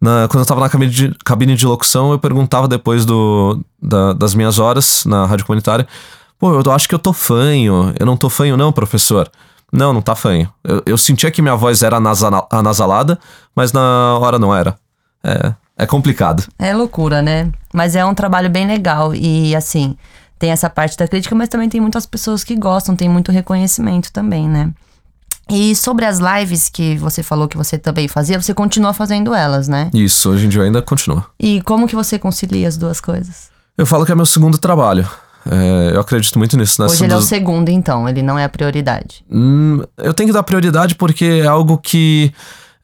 na- 0.01 0.27
quando 0.27 0.39
eu 0.41 0.46
tava 0.46 0.60
na 0.62 0.69
cabine 0.69 0.91
de, 0.91 1.15
cabine 1.24 1.55
de 1.55 1.65
locução, 1.65 2.12
eu 2.12 2.17
perguntava 2.19 2.67
depois 2.67 3.05
do, 3.05 3.60
da- 3.81 4.13
das 4.13 4.34
minhas 4.34 4.58
horas 4.58 5.05
na 5.05 5.25
rádio 5.25 5.46
comunitária, 5.46 5.88
pô, 6.39 6.60
eu 6.60 6.72
acho 6.72 6.89
que 6.89 6.96
eu 6.96 7.00
tô 7.00 7.13
fanho, 7.13 7.93
eu 8.00 8.05
não 8.05 8.17
tô 8.17 8.29
fanho 8.29 8.58
não, 8.58 8.72
professor. 8.72 9.29
Não, 9.72 9.93
não 9.93 10.01
tá 10.01 10.15
fanho. 10.15 10.51
Eu, 10.63 10.81
eu 10.84 10.98
sentia 10.98 11.29
que 11.29 11.43
minha 11.43 11.55
voz 11.55 11.84
era 11.84 11.98
anasa- 11.98 12.48
anasalada, 12.51 13.19
mas 13.55 13.72
na 13.72 14.17
hora 14.19 14.39
não 14.39 14.55
era. 14.55 14.75
É, 15.24 15.53
é 15.77 15.86
complicado. 15.86 16.43
É 16.58 16.74
loucura, 16.74 17.22
né? 17.22 17.51
Mas 17.72 17.96
é 17.96 18.03
um 18.03 18.15
trabalho 18.15 18.50
bem 18.50 18.65
legal 18.65 19.13
e 19.13 19.55
assim, 19.55 19.96
tem 20.39 20.50
essa 20.50 20.72
parte 20.72 20.98
da 20.98 21.08
crítica, 21.08 21.36
mas 21.36 21.50
também 21.50 21.69
tem 21.69 21.79
muitas 21.79 22.08
pessoas 22.08 22.43
que 22.43 22.55
gostam, 22.55 22.96
tem 22.96 23.08
muito 23.08 23.31
reconhecimento 23.31 24.12
também, 24.12 24.50
né? 24.50 24.72
E 25.50 25.75
sobre 25.75 26.06
as 26.06 26.20
lives 26.20 26.70
que 26.70 26.96
você 26.98 27.24
falou 27.24 27.48
que 27.48 27.58
você 27.58 27.77
também 27.77 28.08
fazia, 28.08 28.39
você 28.39 28.53
continua 28.53 28.94
fazendo 28.94 29.34
elas, 29.34 29.68
né? 29.68 29.89
Isso, 29.94 30.29
hoje 30.29 30.46
em 30.46 30.50
dia 30.50 30.63
ainda 30.63 30.82
continua. 30.82 31.25
E 31.39 31.62
como 31.62 31.88
que 31.88 31.96
você 31.96 32.20
concilia 32.20 32.68
as 32.68 32.77
duas 32.77 33.01
coisas? 33.01 33.50
Eu 33.77 33.86
falo 33.86 34.06
que 34.06 34.12
é 34.12 34.15
meu 34.15 34.25
segundo 34.25 34.58
trabalho. 34.58 35.08
É, 35.50 35.96
eu 35.96 36.01
acredito 36.01 36.38
muito 36.38 36.58
nisso. 36.58 36.84
Hoje 36.84 37.03
ele 37.03 37.13
é 37.13 37.15
o 37.15 37.22
segundo, 37.22 37.70
então, 37.70 38.08
ele 38.08 38.22
não 38.22 38.38
é 38.38 38.44
a 38.44 38.50
prioridade. 38.50 39.24
Hum, 39.32 39.82
eu 39.98 40.13
tenho 40.13 40.27
que 40.29 40.34
dar 40.34 40.44
prioridade 40.44 40.96
porque 40.96 41.41
é 41.44 41.48
algo 41.48 41.77
que. 41.77 42.32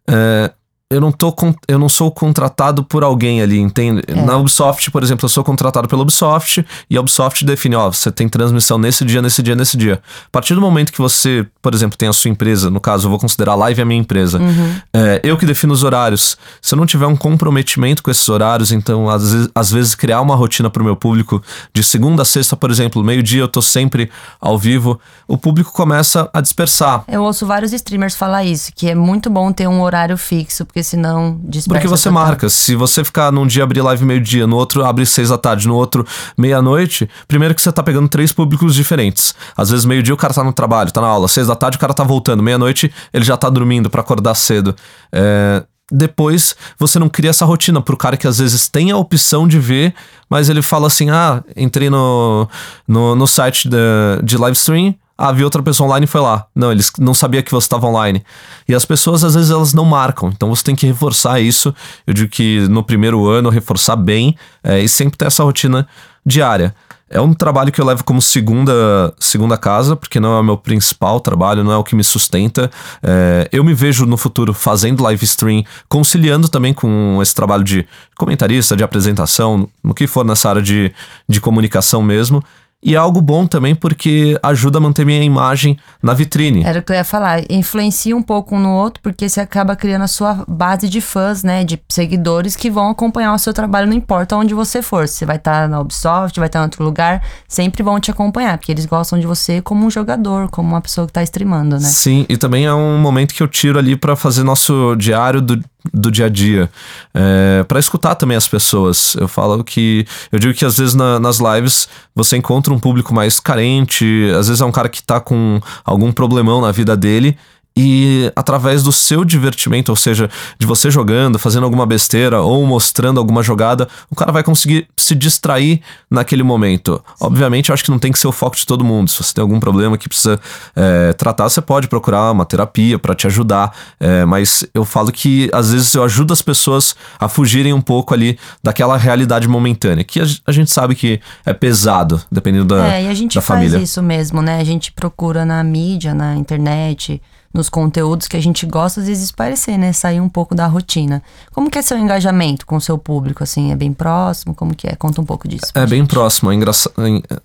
É, 0.07 0.51
eu 0.91 1.01
não, 1.01 1.11
tô 1.11 1.33
eu 1.67 1.79
não 1.79 1.89
sou 1.89 2.11
contratado 2.11 2.83
por 2.83 3.03
alguém 3.03 3.41
ali, 3.41 3.57
entende? 3.59 4.03
É. 4.07 4.13
Na 4.13 4.37
Ubisoft, 4.37 4.91
por 4.91 5.01
exemplo, 5.01 5.25
eu 5.25 5.29
sou 5.29 5.43
contratado 5.43 5.87
pela 5.87 6.03
Ubisoft 6.03 6.63
e 6.87 6.95
a 6.95 7.01
Ubisoft 7.01 7.43
define, 7.43 7.75
ó, 7.75 7.91
você 7.91 8.11
tem 8.11 8.29
transmissão 8.29 8.77
nesse 8.77 9.03
dia, 9.03 9.19
nesse 9.19 9.41
dia, 9.41 9.55
nesse 9.55 9.75
dia. 9.75 9.99
A 10.27 10.29
partir 10.31 10.53
do 10.53 10.61
momento 10.61 10.93
que 10.93 10.99
você, 10.99 11.45
por 11.59 11.73
exemplo, 11.73 11.97
tem 11.97 12.07
a 12.07 12.13
sua 12.13 12.29
empresa, 12.29 12.69
no 12.69 12.79
caso, 12.79 13.07
eu 13.07 13.09
vou 13.09 13.17
considerar 13.17 13.53
a 13.53 13.55
live 13.55 13.81
a 13.81 13.85
minha 13.85 13.99
empresa, 13.99 14.37
uhum. 14.37 14.75
é, 14.93 15.21
eu 15.23 15.35
que 15.37 15.45
defino 15.45 15.73
os 15.73 15.83
horários. 15.83 16.37
Se 16.61 16.75
eu 16.75 16.77
não 16.77 16.85
tiver 16.85 17.07
um 17.07 17.15
comprometimento 17.15 18.03
com 18.03 18.11
esses 18.11 18.29
horários, 18.29 18.71
então, 18.71 19.09
às 19.09 19.31
vezes, 19.31 19.49
às 19.55 19.71
vezes 19.71 19.95
criar 19.95 20.21
uma 20.21 20.35
rotina 20.35 20.69
para 20.69 20.83
o 20.83 20.85
meu 20.85 20.95
público, 20.95 21.41
de 21.73 21.83
segunda 21.83 22.21
a 22.21 22.25
sexta, 22.25 22.55
por 22.55 22.69
exemplo, 22.69 23.03
meio-dia 23.03 23.41
eu 23.41 23.47
tô 23.47 23.61
sempre 23.61 24.11
ao 24.39 24.55
vivo, 24.55 24.99
o 25.27 25.35
público 25.35 25.71
começa 25.73 26.29
a 26.31 26.39
dispersar. 26.41 27.03
Eu 27.07 27.23
ouço 27.23 27.43
vários 27.47 27.73
streamers 27.73 28.15
falar 28.15 28.43
isso, 28.43 28.71
que 28.75 28.87
é 28.87 28.93
muito 28.93 29.31
bom 29.31 29.51
ter 29.51 29.67
um 29.67 29.81
horário 29.81 30.15
fixo, 30.15 30.63
porque 30.75 30.84
senão 30.84 31.39
dispersa. 31.41 31.70
Porque 31.70 31.88
você 31.88 32.10
marca. 32.10 32.50
Se 32.50 32.75
você 32.75 33.01
ficar 33.01 33.32
num 33.32 33.48
dia 33.48 33.63
abrir 33.63 33.82
live 33.82 34.03
meio-dia, 34.03 34.46
no 34.46 34.58
outro 34.58 34.84
abre 34.84 35.05
seis 35.05 35.29
da 35.29 35.38
tarde, 35.38 35.70
no 35.70 35.74
outro 35.74 36.05
meia-noite, 36.38 37.10
primeiro 37.29 37.55
que 37.55 37.62
você 37.62 37.72
tá 37.72 37.82
pegando 37.82 38.10
três 38.10 38.34
públicos 38.34 38.75
diferentes. 38.75 39.34
Às 39.55 39.70
vezes 39.70 39.86
meio-dia 39.86 40.13
o 40.13 40.17
cara 40.17 40.34
tá 40.34 40.44
no 40.44 40.51
trabalho, 40.51 40.91
tá 40.91 41.00
na 41.00 41.08
aula, 41.08 41.29
seis 41.29 41.48
da 41.48 41.55
tarde 41.55 41.77
o 41.77 41.79
cara 41.79 41.94
tá 41.94 42.03
voltando, 42.03 42.44
meia-noite 42.44 42.91
ele 43.13 43.24
já 43.24 43.38
tá 43.38 43.50
dormindo 43.50 43.89
para 43.89 44.01
acordar 44.01 44.36
cedo. 44.36 44.75
É, 45.13 45.63
depois 45.89 46.58
você 46.77 47.00
não 47.00 47.08
cria 47.08 47.29
essa 47.29 47.46
rotina 47.46 47.82
pro 47.82 47.96
cara 47.96 48.17
que 48.17 48.27
às 48.27 48.39
vezes 48.39 48.67
tem 48.67 48.91
a 48.91 48.98
opção 48.98 49.48
de 49.48 49.58
ver, 49.58 49.96
mas 50.29 50.50
ele 50.50 50.62
fala 50.62 50.88
assim: 50.88 51.10
ah, 51.10 51.41
entrei 51.55 51.89
no, 51.89 52.50
no, 52.86 53.15
no 53.15 53.27
site 53.27 53.70
de, 53.70 53.77
de 54.25 54.38
live 54.38 54.58
stream, 54.58 54.94
ah, 55.17 55.31
vi 55.31 55.43
outra 55.43 55.63
pessoa 55.63 55.88
online 55.88 56.03
e 56.03 56.07
foi 56.07 56.19
lá. 56.19 56.45
Não, 56.53 56.72
eles 56.72 56.91
não 57.00 57.13
sabia 57.13 57.41
que 57.41 57.51
você 57.51 57.65
estava 57.65 57.88
online. 57.88 58.24
E 58.67 58.75
as 58.75 58.86
pessoas, 58.86 59.24
às 59.24 59.34
vezes, 59.34 59.50
elas 59.50 59.74
não 59.74 59.86
marcam. 59.86 60.29
Então 60.29 60.53
você 60.53 60.63
tem 60.63 60.75
que 60.75 60.86
reforçar 60.86 61.39
isso. 61.39 61.74
Eu 62.05 62.13
digo 62.13 62.29
que 62.29 62.67
no 62.67 62.84
primeiro 62.84 63.25
ano, 63.25 63.50
reforçar 63.50 63.95
bem 63.95 64.36
é, 64.63 64.79
e 64.81 64.89
sempre 64.89 65.17
ter 65.17 65.25
essa 65.25 65.43
rotina 65.43 65.88
diária. 66.25 66.75
É 67.07 67.22
um 67.22 67.34
trabalho 67.34 67.72
que 67.72 67.79
eu 67.79 67.86
levo 67.86 68.03
como 68.03 68.19
segunda, 68.19 69.13
segunda 69.19 69.57
casa, 69.57 69.95
porque 69.95 70.19
não 70.19 70.36
é 70.36 70.39
o 70.39 70.43
meu 70.43 70.57
principal 70.57 71.19
trabalho, 71.19 71.63
não 71.63 71.72
é 71.72 71.77
o 71.77 71.84
que 71.84 71.95
me 71.95 72.03
sustenta. 72.03 72.69
É, 73.01 73.48
eu 73.51 73.63
me 73.63 73.74
vejo 73.75 74.05
no 74.05 74.17
futuro 74.17 74.53
fazendo 74.53 75.03
live 75.03 75.24
stream, 75.24 75.63
conciliando 75.88 76.50
também 76.50 76.74
com 76.74 77.19
esse 77.22 77.34
trabalho 77.34 77.63
de 77.63 77.88
comentarista, 78.17 78.75
de 78.75 78.84
apresentação, 78.84 79.69
no 79.84 79.93
que 79.93 80.07
for 80.07 80.25
nessa 80.25 80.50
área 80.50 80.62
de, 80.62 80.91
de 81.29 81.39
comunicação 81.39 82.01
mesmo. 82.01 82.43
E 82.85 82.93
é 82.93 82.97
algo 82.99 83.19
bom 83.19 83.47
também 83.47 83.73
porque 83.73 84.37
ajuda 84.43 84.77
a 84.77 84.81
manter 84.81 85.03
minha 85.03 85.23
imagem 85.23 85.75
na 86.03 86.13
vitrine. 86.13 86.63
Era 86.63 86.79
o 86.79 86.83
que 86.83 86.91
eu 86.91 86.95
ia 86.95 87.03
falar. 87.03 87.41
Influencia 87.49 88.15
um 88.15 88.21
pouco 88.21 88.55
um 88.55 88.59
no 88.59 88.69
outro, 88.69 89.01
porque 89.01 89.27
você 89.27 89.41
acaba 89.41 89.75
criando 89.75 90.03
a 90.03 90.07
sua 90.07 90.45
base 90.47 90.87
de 90.87 91.01
fãs, 91.01 91.43
né? 91.43 91.63
De 91.63 91.81
seguidores 91.89 92.55
que 92.55 92.69
vão 92.69 92.91
acompanhar 92.91 93.33
o 93.33 93.39
seu 93.39 93.51
trabalho, 93.51 93.87
não 93.87 93.95
importa 93.95 94.35
onde 94.35 94.53
você 94.53 94.83
for. 94.83 95.07
Você 95.07 95.25
vai 95.25 95.37
estar 95.37 95.63
tá 95.63 95.67
na 95.67 95.79
Ubisoft, 95.79 96.39
vai 96.39 96.45
estar 96.45 96.59
tá 96.59 96.63
em 96.63 96.67
outro 96.67 96.83
lugar, 96.83 97.23
sempre 97.47 97.81
vão 97.81 97.99
te 97.99 98.11
acompanhar, 98.11 98.55
porque 98.59 98.71
eles 98.71 98.85
gostam 98.85 99.19
de 99.19 99.25
você 99.25 99.63
como 99.63 99.83
um 99.83 99.89
jogador, 99.89 100.47
como 100.51 100.69
uma 100.69 100.81
pessoa 100.81 101.07
que 101.07 101.11
está 101.11 101.23
streamando, 101.23 101.77
né? 101.77 101.87
Sim, 101.87 102.27
e 102.29 102.37
também 102.37 102.65
é 102.65 102.73
um 102.73 102.99
momento 102.99 103.33
que 103.33 103.41
eu 103.41 103.47
tiro 103.47 103.79
ali 103.79 103.95
para 103.95 104.15
fazer 104.15 104.43
nosso 104.43 104.95
diário 104.95 105.41
do 105.41 105.59
do 105.93 106.11
dia 106.11 106.25
a 106.25 106.29
dia, 106.29 106.69
é, 107.13 107.63
para 107.67 107.79
escutar 107.79 108.15
também 108.15 108.37
as 108.37 108.47
pessoas. 108.47 109.15
Eu 109.15 109.27
falo 109.27 109.63
que. 109.63 110.05
Eu 110.31 110.39
digo 110.39 110.53
que 110.53 110.65
às 110.65 110.77
vezes 110.77 110.93
na, 110.93 111.19
nas 111.19 111.39
lives 111.39 111.87
você 112.13 112.37
encontra 112.37 112.73
um 112.73 112.79
público 112.79 113.13
mais 113.13 113.39
carente, 113.39 114.29
às 114.37 114.47
vezes 114.47 114.61
é 114.61 114.65
um 114.65 114.71
cara 114.71 114.89
que 114.89 115.01
tá 115.01 115.19
com 115.19 115.59
algum 115.83 116.11
problemão 116.11 116.61
na 116.61 116.71
vida 116.71 116.95
dele 116.95 117.37
e 117.77 118.32
através 118.36 118.84
do 118.84 118.91
seu 118.91 119.25
divertimento, 119.25 119.91
ou 119.91 119.98
seja, 119.98 120.29
de 120.58 120.65
você 120.65 120.89
jogando, 120.89 121.38
fazendo 121.38 121.65
alguma 121.65 121.86
besteira 121.86 122.41
ou 122.41 122.65
mostrando 122.65 123.20
alguma 123.20 123.44
jogada, 123.44 123.88
o 124.10 124.15
cara 124.15 124.32
vai 124.32 124.44
conseguir 124.44 124.88
se 124.96 125.13
distrair 125.13 125.82
naquele 126.10 126.41
momento. 126.41 127.03
Obviamente, 127.20 127.70
eu 127.70 127.74
acho 127.74 127.84
que 127.84 127.91
não 127.91 128.00
tem 128.00 128.13
que 128.13 128.20
ser 128.20 128.27
o 128.27 128.32
foco 128.32 128.55
de 128.55 128.65
todo 128.65 128.86
mundo. 128.86 129.10
Se 129.10 129.22
você 129.22 129.34
tem 129.34 129.41
algum 129.41 129.60
problema 129.60 129.98
que 129.98 130.08
precisa 130.08 130.39
é, 130.74 131.12
tratar, 131.13 131.50
você 131.50 131.62
pode 131.62 131.89
procurar 131.89 132.32
uma 132.32 132.46
terapia 132.46 132.98
para 132.98 133.13
te 133.13 133.27
ajudar. 133.27 133.75
É, 134.00 134.24
mas 134.24 134.65
eu 134.74 134.86
falo 134.86 135.12
que 135.12 135.50
às 135.51 135.74
vezes 135.74 135.94
eu 135.94 136.03
ajudo 136.03 136.32
as 136.32 136.41
pessoas 136.41 136.96
a 137.20 137.27
fugirem 137.27 137.74
um 137.74 137.82
pouco 137.82 138.13
ali 138.13 138.39
daquela 138.63 138.96
realidade 138.96 139.50
momentânea, 139.50 140.03
que 140.05 140.22
a, 140.22 140.51
gente 140.51 140.72
sabe 140.72 140.96
que 140.96 141.20
é 141.46 141.53
pesado, 141.53 142.22
dependendo 142.32 142.65
da, 142.65 142.88
é, 142.88 143.03
e 143.03 143.08
a 143.10 143.13
gente 143.13 143.34
faz 143.34 143.46
família. 143.46 143.77
isso 143.77 144.01
mesmo, 144.01 144.41
né? 144.41 144.62
A 144.62 144.63
gente 144.63 144.94
procura 144.94 145.46
na 145.46 145.62
mídia, 145.62 146.13
na 146.13 146.36
internet 146.36 147.22
nos 147.55 147.69
conteúdos 147.69 148.27
que 148.27 148.35
a 148.35 148.41
gente 148.41 148.65
gosta, 148.65 149.00
às 149.00 149.07
vezes 149.07 149.31
parecer, 149.31 149.77
né? 149.77 149.93
Sair 149.93 150.19
um 150.19 150.27
pouco 150.27 150.53
da 150.53 150.67
rotina. 150.67 151.24
Como 151.53 151.71
que 151.71 151.79
é 151.79 151.81
seu 151.81 151.97
engajamento 151.97 152.65
com 152.65 152.75
o 152.75 152.81
seu 152.81 152.97
público, 152.97 153.41
assim? 153.43 153.71
É 153.71 153.75
bem 153.75 153.93
próximo? 153.93 154.53
Como 154.53 154.75
que 154.75 154.88
é? 154.88 154.95
Conta 154.95 155.21
um 155.21 155.25
pouco 155.25 155.47
disso. 155.47 155.71
É 155.74 155.79
gente. 155.79 155.89
bem 155.89 156.05
próximo. 156.05 156.51
É 156.51 156.55
engraçado. 156.55 156.93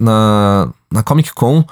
Na, 0.01 0.69
na 0.91 1.05
Comic 1.05 1.33
Con, 1.33 1.65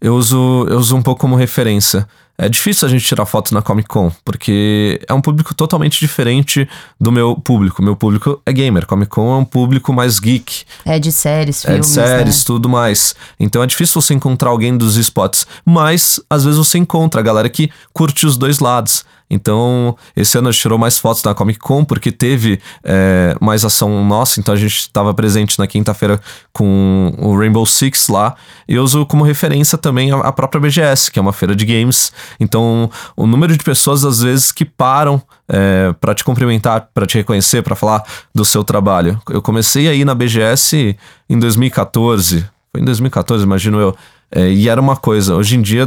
eu 0.00 0.14
uso, 0.14 0.66
eu 0.70 0.78
uso 0.78 0.96
um 0.96 1.02
pouco 1.02 1.20
como 1.20 1.34
referência. 1.34 2.06
É 2.42 2.48
difícil 2.48 2.88
a 2.88 2.90
gente 2.90 3.04
tirar 3.04 3.26
foto 3.26 3.52
na 3.52 3.60
Comic 3.60 3.86
Con, 3.86 4.10
porque 4.24 4.98
é 5.06 5.12
um 5.12 5.20
público 5.20 5.54
totalmente 5.54 6.00
diferente 6.00 6.66
do 6.98 7.12
meu 7.12 7.36
público. 7.36 7.82
Meu 7.82 7.94
público 7.94 8.40
é 8.46 8.52
gamer. 8.52 8.86
Comic 8.86 9.10
Con 9.10 9.30
é 9.34 9.36
um 9.36 9.44
público 9.44 9.92
mais 9.92 10.18
geek. 10.18 10.64
É 10.86 10.98
de 10.98 11.12
séries, 11.12 11.62
filmes, 11.62 11.78
É 11.78 11.80
de 11.80 11.86
séries, 11.86 12.38
né? 12.38 12.44
tudo 12.46 12.66
mais. 12.66 13.14
Então 13.38 13.62
é 13.62 13.66
difícil 13.66 14.00
você 14.00 14.14
encontrar 14.14 14.48
alguém 14.48 14.74
dos 14.74 14.96
spots. 14.96 15.46
Mas, 15.66 16.18
às 16.30 16.44
vezes, 16.44 16.56
você 16.56 16.78
encontra 16.78 17.20
a 17.20 17.22
galera 17.22 17.48
que 17.50 17.70
curte 17.92 18.24
os 18.24 18.38
dois 18.38 18.58
lados. 18.58 19.04
Então, 19.30 19.96
esse 20.16 20.36
ano 20.36 20.48
a 20.48 20.52
gente 20.52 20.60
tirou 20.60 20.76
mais 20.76 20.98
fotos 20.98 21.22
da 21.22 21.32
Comic 21.32 21.60
Con, 21.60 21.84
porque 21.84 22.10
teve 22.10 22.60
é, 22.82 23.36
mais 23.40 23.64
ação 23.64 24.04
nossa, 24.04 24.40
então 24.40 24.52
a 24.52 24.56
gente 24.56 24.76
estava 24.76 25.14
presente 25.14 25.56
na 25.58 25.68
quinta-feira 25.68 26.20
com 26.52 27.14
o 27.16 27.38
Rainbow 27.38 27.64
Six 27.64 28.08
lá. 28.08 28.34
E 28.68 28.74
eu 28.74 28.82
uso 28.82 29.06
como 29.06 29.22
referência 29.22 29.78
também 29.78 30.10
a, 30.10 30.32
própria 30.32 30.60
BGS, 30.60 31.10
que 31.10 31.18
é 31.18 31.22
uma 31.22 31.32
feira 31.32 31.54
de 31.54 31.64
games. 31.64 32.12
Então, 32.40 32.90
o 33.16 33.26
número 33.26 33.56
de 33.56 33.62
pessoas, 33.62 34.04
às 34.04 34.20
vezes, 34.20 34.50
que 34.50 34.64
param 34.64 35.22
é, 35.48 35.94
para 36.00 36.14
te 36.14 36.24
cumprimentar, 36.24 36.88
para 36.92 37.06
te 37.06 37.16
reconhecer, 37.18 37.62
para 37.62 37.76
falar 37.76 38.02
do 38.34 38.44
seu 38.44 38.64
trabalho. 38.64 39.20
Eu 39.30 39.40
comecei 39.40 39.88
aí 39.88 40.04
na 40.04 40.14
BGS 40.14 40.96
em 41.28 41.38
2014. 41.38 42.44
Foi 42.72 42.80
em 42.80 42.84
2014, 42.84 43.44
imagino 43.44 43.78
eu. 43.78 43.96
É, 44.32 44.48
e 44.48 44.68
era 44.68 44.80
uma 44.80 44.96
coisa. 44.96 45.34
Hoje 45.34 45.56
em 45.56 45.62
dia, 45.62 45.84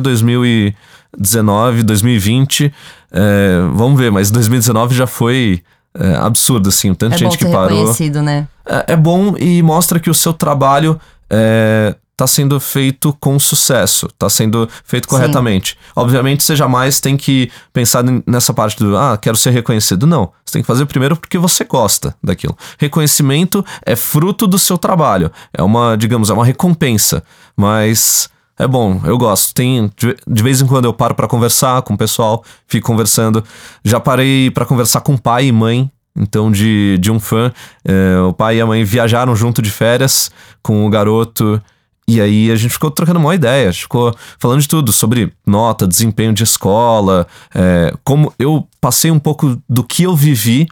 2019, 1.18 1.84
2020, 1.84 2.74
é, 3.12 3.60
vamos 3.74 4.00
ver, 4.00 4.12
mas 4.12 4.32
2019 4.32 4.96
já 4.96 5.08
foi 5.08 5.62
é, 5.94 6.16
absurdo, 6.16 6.70
assim. 6.70 6.90
O 6.90 6.96
tanto 6.96 7.14
é 7.14 7.18
gente 7.18 7.38
que 7.38 7.46
parou. 7.46 7.78
Reconhecido, 7.78 8.22
né? 8.22 8.48
É, 8.66 8.94
é, 8.94 8.96
bom 8.96 9.36
e 9.38 9.62
mostra 9.62 10.00
que 10.00 10.10
o 10.10 10.14
seu 10.14 10.34
trabalho 10.34 11.00
é, 11.30 11.96
tá 12.18 12.26
sendo 12.26 12.60
feito 12.60 13.16
com 13.20 13.38
sucesso, 13.38 14.08
tá 14.18 14.30
sendo 14.30 14.68
feito 14.84 15.08
corretamente. 15.08 15.74
Sim. 15.74 15.92
Obviamente, 15.96 16.44
você 16.44 16.56
jamais 16.56 17.00
tem 17.00 17.16
que 17.16 17.52
pensar 17.72 18.04
nessa 18.26 18.54
parte 18.54 18.78
do, 18.78 18.98
ah, 18.98 19.18
quero 19.18 19.38
ser 19.38 19.52
reconhecido. 19.52 20.08
Não. 20.08 20.32
Você 20.44 20.54
tem 20.54 20.62
que 20.64 20.68
fazer 20.68 20.86
primeiro 20.86 21.16
porque 21.16 21.38
você 21.38 21.64
gosta 21.64 22.16
daquilo. 22.24 22.58
Reconhecimento 22.80 23.64
é 23.86 23.96
fruto 23.96 24.48
do 24.48 24.58
seu 24.58 24.78
trabalho. 24.78 25.32
É 25.54 25.62
uma, 25.62 25.96
digamos, 25.96 26.30
é 26.30 26.34
uma 26.34 26.46
recompensa. 26.46 27.24
Mas 27.56 28.30
é 28.64 28.68
bom, 28.68 29.02
eu 29.04 29.18
gosto. 29.18 29.54
Tem 29.54 29.92
de 29.98 30.44
vez 30.44 30.62
em 30.62 30.68
quando 30.68 30.86
eu 30.86 30.94
paro 30.94 31.14
para 31.14 31.28
conversar 31.28 31.82
com 31.82 31.94
o 31.94 31.98
pessoal, 31.98 32.44
fico 32.68 32.88
conversando. 32.88 33.44
Já 33.84 34.00
parei 34.00 34.50
para 34.50 34.66
conversar 34.66 35.02
com 35.02 35.18
pai 35.18 35.48
e 35.48 35.52
mãe, 35.52 35.92
então 36.16 36.52
de, 36.52 36.98
de 37.00 37.12
um 37.12 37.20
fã. 37.20 37.52
É, 37.84 38.20
o 38.20 38.34
pai 38.34 38.58
e 38.58 38.62
a 38.62 38.66
mãe 38.66 38.84
viajaram 38.84 39.36
junto 39.36 39.62
de 39.62 39.70
férias 39.70 40.32
com 40.62 40.86
o 40.86 40.90
garoto. 40.90 41.62
E 42.08 42.20
aí 42.20 42.52
a 42.52 42.56
gente 42.56 42.72
ficou 42.72 42.92
trocando 42.92 43.20
uma 43.20 43.36
ideia, 43.36 43.72
ficou 43.72 44.14
falando 44.38 44.62
de 44.62 44.68
tudo, 44.68 44.92
sobre 44.92 45.32
nota, 45.46 45.88
desempenho 45.88 46.34
de 46.34 46.44
escola, 46.44 47.26
é, 47.56 47.94
como 48.04 48.34
eu 48.38 48.68
passei 48.82 49.10
um 49.10 49.20
pouco 49.20 49.58
do 49.70 49.84
que 49.86 50.04
eu 50.04 50.14
vivi 50.14 50.68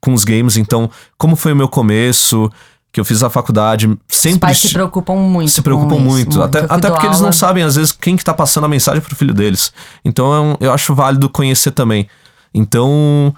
com 0.00 0.12
os 0.12 0.24
games, 0.24 0.56
então 0.56 0.90
como 1.16 1.36
foi 1.36 1.52
o 1.52 1.56
meu 1.56 1.68
começo, 1.68 2.50
que 2.94 3.00
eu 3.00 3.04
fiz 3.04 3.24
a 3.24 3.28
faculdade, 3.28 3.86
sempre... 4.06 4.34
Os 4.34 4.38
pais 4.38 4.58
se 4.58 4.72
preocupam 4.72 5.16
muito 5.16 5.50
Se 5.50 5.60
preocupam 5.60 5.96
muito, 5.96 6.38
muito. 6.38 6.42
Até, 6.42 6.60
até 6.60 6.88
porque 6.88 7.06
aula. 7.06 7.06
eles 7.06 7.20
não 7.20 7.32
sabem, 7.32 7.64
às 7.64 7.74
vezes, 7.74 7.90
quem 7.90 8.16
que 8.16 8.24
tá 8.24 8.32
passando 8.32 8.64
a 8.64 8.68
mensagem 8.68 9.00
pro 9.00 9.16
filho 9.16 9.34
deles. 9.34 9.72
Então, 10.04 10.56
eu 10.60 10.72
acho 10.72 10.94
válido 10.94 11.28
conhecer 11.28 11.72
também. 11.72 12.08
Então, 12.54 13.34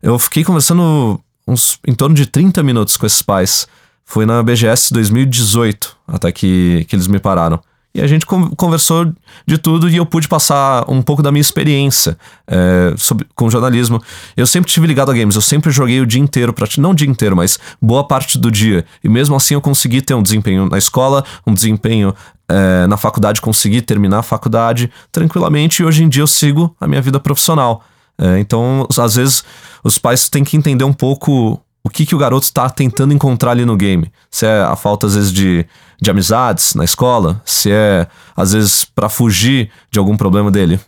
eu 0.00 0.16
fiquei 0.16 0.44
conversando 0.44 1.20
uns 1.44 1.76
em 1.84 1.92
torno 1.92 2.14
de 2.14 2.24
30 2.24 2.62
minutos 2.62 2.96
com 2.96 3.04
esses 3.04 3.20
pais. 3.20 3.66
Foi 4.04 4.24
na 4.24 4.40
BGS 4.44 4.94
2018, 4.94 5.96
até 6.06 6.30
que, 6.30 6.86
que 6.88 6.94
eles 6.94 7.08
me 7.08 7.18
pararam. 7.18 7.60
E 7.92 8.00
a 8.00 8.06
gente 8.06 8.24
conversou 8.24 9.12
de 9.44 9.58
tudo 9.58 9.88
e 9.88 9.96
eu 9.96 10.06
pude 10.06 10.28
passar 10.28 10.84
um 10.88 11.02
pouco 11.02 11.22
da 11.22 11.32
minha 11.32 11.40
experiência 11.40 12.16
é, 12.46 12.94
sobre, 12.96 13.26
com 13.34 13.50
jornalismo. 13.50 14.00
Eu 14.36 14.46
sempre 14.46 14.70
tive 14.70 14.86
ligado 14.86 15.10
a 15.10 15.14
games, 15.14 15.34
eu 15.34 15.40
sempre 15.40 15.72
joguei 15.72 16.00
o 16.00 16.06
dia 16.06 16.20
inteiro, 16.20 16.54
não 16.78 16.92
o 16.92 16.94
dia 16.94 17.08
inteiro, 17.08 17.34
mas 17.34 17.58
boa 17.82 18.06
parte 18.06 18.38
do 18.38 18.48
dia. 18.48 18.84
E 19.02 19.08
mesmo 19.08 19.34
assim 19.34 19.54
eu 19.54 19.60
consegui 19.60 20.00
ter 20.00 20.14
um 20.14 20.22
desempenho 20.22 20.68
na 20.68 20.78
escola, 20.78 21.24
um 21.44 21.52
desempenho 21.52 22.14
é, 22.48 22.86
na 22.86 22.96
faculdade, 22.96 23.40
consegui 23.40 23.82
terminar 23.82 24.18
a 24.18 24.22
faculdade 24.22 24.88
tranquilamente 25.10 25.82
e 25.82 25.84
hoje 25.84 26.04
em 26.04 26.08
dia 26.08 26.22
eu 26.22 26.28
sigo 26.28 26.74
a 26.80 26.86
minha 26.86 27.02
vida 27.02 27.18
profissional. 27.18 27.82
É, 28.16 28.38
então, 28.38 28.86
às 28.98 29.16
vezes, 29.16 29.42
os 29.82 29.98
pais 29.98 30.28
têm 30.28 30.44
que 30.44 30.56
entender 30.56 30.84
um 30.84 30.92
pouco 30.92 31.60
o 31.82 31.88
que, 31.88 32.04
que 32.04 32.14
o 32.14 32.18
garoto 32.18 32.44
está 32.44 32.68
tentando 32.68 33.12
encontrar 33.12 33.52
ali 33.52 33.64
no 33.64 33.76
game. 33.76 34.10
Se 34.30 34.46
é 34.46 34.60
a 34.60 34.76
falta, 34.76 35.06
às 35.06 35.14
vezes, 35.14 35.32
de, 35.32 35.66
de 36.00 36.10
amizades 36.10 36.74
na 36.74 36.84
escola, 36.84 37.40
se 37.44 37.70
é, 37.70 38.06
às 38.36 38.52
vezes, 38.52 38.84
para 38.84 39.08
fugir 39.08 39.70
de 39.90 39.98
algum 39.98 40.16
problema 40.16 40.50
dele. 40.50 40.78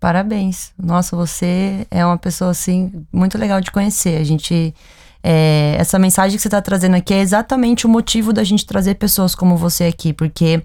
Parabéns. 0.00 0.72
Nossa, 0.78 1.16
você 1.16 1.86
é 1.90 2.04
uma 2.04 2.18
pessoa, 2.18 2.50
assim, 2.50 2.92
muito 3.12 3.38
legal 3.38 3.60
de 3.60 3.70
conhecer. 3.70 4.20
A 4.20 4.24
gente. 4.24 4.74
É, 5.22 5.74
essa 5.78 5.98
mensagem 5.98 6.36
que 6.36 6.42
você 6.42 6.46
está 6.46 6.62
trazendo 6.62 6.94
aqui 6.94 7.12
é 7.12 7.20
exatamente 7.20 7.84
o 7.84 7.88
motivo 7.88 8.32
da 8.32 8.44
gente 8.44 8.64
trazer 8.64 8.94
pessoas 8.94 9.34
como 9.34 9.56
você 9.56 9.84
aqui, 9.84 10.12
porque 10.12 10.62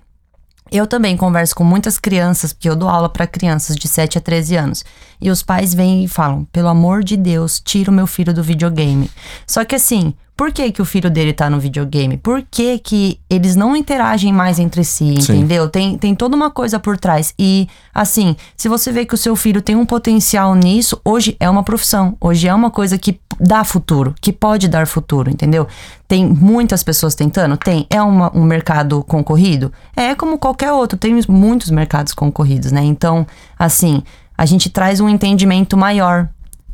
eu 0.72 0.88
também 0.88 1.18
converso 1.18 1.54
com 1.54 1.64
muitas 1.64 2.00
crianças, 2.00 2.54
porque 2.54 2.70
eu 2.70 2.76
dou 2.76 2.88
aula 2.88 3.10
para 3.10 3.28
crianças 3.28 3.76
de 3.76 3.88
7 3.88 4.18
a 4.18 4.22
13 4.22 4.56
anos. 4.56 4.86
E 5.20 5.30
os 5.30 5.44
pais 5.44 5.74
vêm 5.74 6.06
e 6.06 6.08
falam: 6.08 6.46
pelo 6.46 6.70
amor 6.70 7.04
de 7.04 7.18
Deus, 7.18 7.60
tira 7.60 7.92
o 7.92 7.94
meu 7.94 8.08
filho 8.08 8.34
do 8.34 8.42
videogame. 8.42 9.12
Só 9.46 9.66
que 9.66 9.76
assim, 9.76 10.14
por 10.42 10.52
que, 10.52 10.72
que 10.72 10.82
o 10.82 10.86
filho 10.86 11.08
dele 11.08 11.34
tá 11.34 11.52
no 11.52 11.60
videogame? 11.60 12.18
Por 12.18 12.42
que, 12.42 12.80
que 12.80 13.20
eles 13.30 13.56
não 13.56 13.76
interagem 13.76 14.34
mais 14.34 14.58
entre 14.58 14.84
si, 14.84 15.14
entendeu? 15.14 15.70
Tem, 15.70 16.00
tem 16.00 16.16
toda 16.16 16.36
uma 16.36 16.50
coisa 16.50 16.80
por 16.80 16.98
trás. 16.98 17.32
E, 17.38 17.68
assim, 17.94 18.36
se 18.58 18.68
você 18.68 18.92
vê 18.92 19.06
que 19.06 19.14
o 19.14 19.18
seu 19.18 19.36
filho 19.36 19.62
tem 19.62 19.76
um 19.76 19.86
potencial 19.86 20.56
nisso, 20.56 21.00
hoje 21.06 21.38
é 21.40 21.48
uma 21.48 21.62
profissão. 21.62 22.18
Hoje 22.20 22.48
é 22.48 22.56
uma 22.56 22.72
coisa 22.72 22.98
que 22.98 23.20
dá 23.40 23.64
futuro, 23.64 24.16
que 24.20 24.34
pode 24.34 24.68
dar 24.68 24.88
futuro, 24.88 25.30
entendeu? 25.30 25.68
Tem 26.08 26.26
muitas 26.26 26.82
pessoas 26.82 27.14
tentando? 27.14 27.56
Tem. 27.56 27.86
É 27.88 28.02
uma, 28.02 28.36
um 28.36 28.44
mercado 28.44 29.04
concorrido? 29.04 29.72
É 29.96 30.16
como 30.16 30.40
qualquer 30.40 30.72
outro. 30.72 30.98
Tem 30.98 31.22
muitos 31.30 31.70
mercados 31.70 32.16
concorridos, 32.16 32.72
né? 32.72 32.84
Então, 32.84 33.28
assim, 33.60 34.02
a 34.36 34.48
gente 34.48 34.72
traz 34.72 35.00
um 35.00 35.08
entendimento 35.08 35.78
maior 35.78 36.28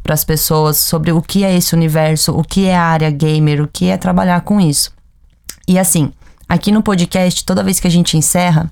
para 0.08 0.14
as 0.14 0.24
pessoas 0.24 0.78
sobre 0.78 1.12
o 1.12 1.22
que 1.22 1.44
é 1.44 1.54
esse 1.54 1.76
universo, 1.76 2.32
o 2.32 2.42
que 2.42 2.66
é 2.66 2.76
a 2.76 2.82
área 2.82 3.12
gamer, 3.12 3.62
o 3.62 3.68
que 3.68 3.90
é 3.90 3.98
trabalhar 3.98 4.40
com 4.40 4.60
isso. 4.60 4.92
E 5.68 5.78
assim, 5.78 6.14
aqui 6.48 6.72
no 6.72 6.82
podcast, 6.82 7.44
toda 7.44 7.62
vez 7.62 7.78
que 7.78 7.88
a 7.88 7.92
gente 7.92 8.16
encerra, 8.16 8.72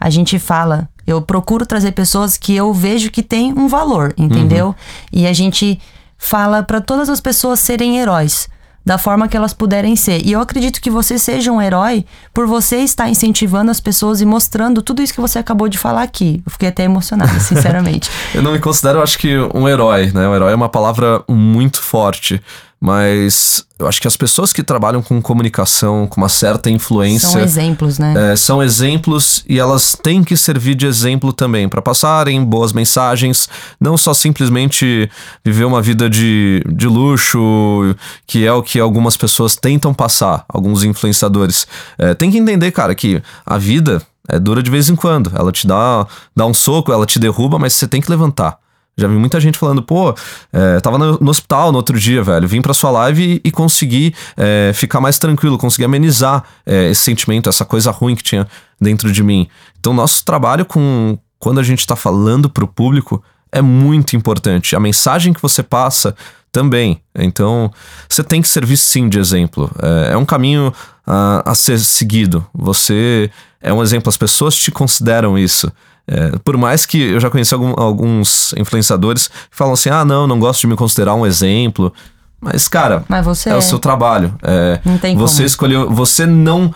a 0.00 0.08
gente 0.08 0.38
fala, 0.38 0.88
eu 1.06 1.20
procuro 1.20 1.66
trazer 1.66 1.92
pessoas 1.92 2.38
que 2.38 2.56
eu 2.56 2.72
vejo 2.72 3.10
que 3.10 3.22
tem 3.22 3.52
um 3.52 3.68
valor, 3.68 4.14
entendeu? 4.16 4.68
Uhum. 4.68 4.74
E 5.12 5.26
a 5.26 5.34
gente 5.34 5.78
fala 6.16 6.62
para 6.62 6.80
todas 6.80 7.10
as 7.10 7.20
pessoas 7.20 7.60
serem 7.60 7.98
heróis 7.98 8.48
da 8.84 8.98
forma 8.98 9.28
que 9.28 9.36
elas 9.36 9.52
puderem 9.52 9.94
ser. 9.94 10.24
E 10.26 10.32
eu 10.32 10.40
acredito 10.40 10.80
que 10.80 10.90
você 10.90 11.18
seja 11.18 11.52
um 11.52 11.60
herói 11.60 12.04
por 12.32 12.46
você 12.46 12.78
estar 12.78 13.08
incentivando 13.08 13.70
as 13.70 13.80
pessoas 13.80 14.20
e 14.20 14.26
mostrando 14.26 14.82
tudo 14.82 15.02
isso 15.02 15.14
que 15.14 15.20
você 15.20 15.38
acabou 15.38 15.68
de 15.68 15.78
falar 15.78 16.02
aqui. 16.02 16.42
Eu 16.44 16.52
fiquei 16.52 16.68
até 16.68 16.84
emocionada, 16.84 17.38
sinceramente. 17.40 18.10
eu 18.34 18.42
não 18.42 18.52
me 18.52 18.58
considero, 18.58 19.02
acho 19.02 19.18
que, 19.18 19.36
um 19.54 19.68
herói, 19.68 20.10
né? 20.12 20.26
Um 20.26 20.34
herói 20.34 20.52
é 20.52 20.56
uma 20.56 20.68
palavra 20.68 21.22
muito 21.28 21.82
forte. 21.82 22.40
Mas 22.82 23.66
eu 23.78 23.86
acho 23.86 24.00
que 24.00 24.08
as 24.08 24.16
pessoas 24.16 24.54
que 24.54 24.62
trabalham 24.62 25.02
com 25.02 25.20
comunicação, 25.20 26.06
com 26.06 26.18
uma 26.18 26.30
certa 26.30 26.70
influência. 26.70 27.28
São 27.28 27.40
exemplos, 27.42 27.98
né? 27.98 28.32
É, 28.32 28.36
são 28.36 28.62
exemplos 28.62 29.44
e 29.46 29.58
elas 29.58 29.94
têm 30.02 30.24
que 30.24 30.34
servir 30.34 30.74
de 30.74 30.86
exemplo 30.86 31.30
também, 31.30 31.68
para 31.68 31.82
passarem 31.82 32.42
boas 32.42 32.72
mensagens, 32.72 33.50
não 33.78 33.98
só 33.98 34.14
simplesmente 34.14 35.10
viver 35.44 35.66
uma 35.66 35.82
vida 35.82 36.08
de, 36.08 36.64
de 36.72 36.86
luxo, 36.86 37.94
que 38.26 38.46
é 38.46 38.52
o 38.52 38.62
que 38.62 38.80
algumas 38.80 39.14
pessoas 39.14 39.56
tentam 39.56 39.92
passar, 39.92 40.46
alguns 40.48 40.82
influenciadores. 40.82 41.66
É, 41.98 42.14
tem 42.14 42.30
que 42.30 42.38
entender, 42.38 42.70
cara, 42.70 42.94
que 42.94 43.22
a 43.44 43.58
vida 43.58 44.00
é 44.26 44.38
dura 44.38 44.62
de 44.62 44.70
vez 44.70 44.88
em 44.88 44.96
quando. 44.96 45.30
Ela 45.34 45.52
te 45.52 45.66
dá, 45.66 46.06
dá 46.34 46.46
um 46.46 46.54
soco, 46.54 46.90
ela 46.90 47.04
te 47.04 47.18
derruba, 47.18 47.58
mas 47.58 47.74
você 47.74 47.86
tem 47.86 48.00
que 48.00 48.10
levantar. 48.10 48.58
Já 49.00 49.08
vi 49.08 49.14
muita 49.14 49.40
gente 49.40 49.58
falando, 49.58 49.82
pô, 49.82 50.14
é, 50.52 50.80
tava 50.80 50.98
no, 50.98 51.18
no, 51.20 51.30
hospital 51.30 51.72
no 51.72 51.78
outro 51.78 51.98
dia, 51.98 52.22
velho. 52.22 52.46
Vim 52.46 52.62
pra 52.62 52.74
sua 52.74 52.90
live 52.90 53.40
e, 53.44 53.48
e 53.48 53.50
consegui 53.50 54.14
é, 54.36 54.72
ficar 54.74 55.00
mais 55.00 55.18
tranquilo, 55.18 55.58
consegui 55.58 55.84
amenizar 55.84 56.44
é, 56.64 56.90
esse 56.90 57.02
sentimento, 57.02 57.48
essa 57.48 57.64
coisa 57.64 57.90
ruim 57.90 58.14
que 58.14 58.22
tinha 58.22 58.46
dentro 58.80 59.12
de 59.12 59.22
mim. 59.22 59.48
Então, 59.78 59.92
nosso 59.92 60.24
trabalho 60.24 60.64
com. 60.64 61.18
Quando 61.38 61.58
a 61.58 61.62
gente 61.62 61.86
tá 61.86 61.96
falando 61.96 62.50
pro 62.50 62.68
público 62.68 63.22
é 63.52 63.60
muito 63.60 64.16
importante. 64.16 64.76
A 64.76 64.80
mensagem 64.80 65.32
que 65.32 65.42
você 65.42 65.62
passa 65.62 66.14
também. 66.52 67.00
Então, 67.14 67.70
você 68.08 68.22
tem 68.22 68.42
que 68.42 68.48
servir 68.48 68.76
sim 68.76 69.08
de 69.08 69.18
exemplo. 69.18 69.70
É, 69.82 70.12
é 70.12 70.16
um 70.16 70.24
caminho 70.24 70.72
a, 71.06 71.50
a 71.50 71.54
ser 71.54 71.78
seguido. 71.78 72.44
Você 72.54 73.30
é 73.60 73.72
um 73.72 73.82
exemplo, 73.82 74.08
as 74.08 74.16
pessoas 74.16 74.54
te 74.56 74.70
consideram 74.70 75.38
isso. 75.38 75.70
É, 76.06 76.38
por 76.44 76.56
mais 76.56 76.84
que 76.86 77.00
eu 77.00 77.20
já 77.20 77.30
conheci 77.30 77.54
algum, 77.54 77.74
alguns 77.80 78.52
influenciadores 78.56 79.28
que 79.28 79.34
falam 79.56 79.74
assim: 79.74 79.90
ah, 79.90 80.04
não, 80.04 80.26
não 80.26 80.38
gosto 80.38 80.62
de 80.62 80.66
me 80.66 80.76
considerar 80.76 81.14
um 81.14 81.26
exemplo. 81.26 81.92
Mas, 82.40 82.66
cara, 82.66 83.04
Mas 83.08 83.24
você 83.24 83.50
é, 83.50 83.52
é 83.52 83.56
o 83.56 83.62
seu 83.62 83.78
trabalho. 83.78 84.34
É, 84.42 84.80
não 84.84 84.98
tem 84.98 85.16
você 85.16 85.36
como. 85.36 85.46
escolheu, 85.46 85.90
você 85.90 86.24
não 86.24 86.74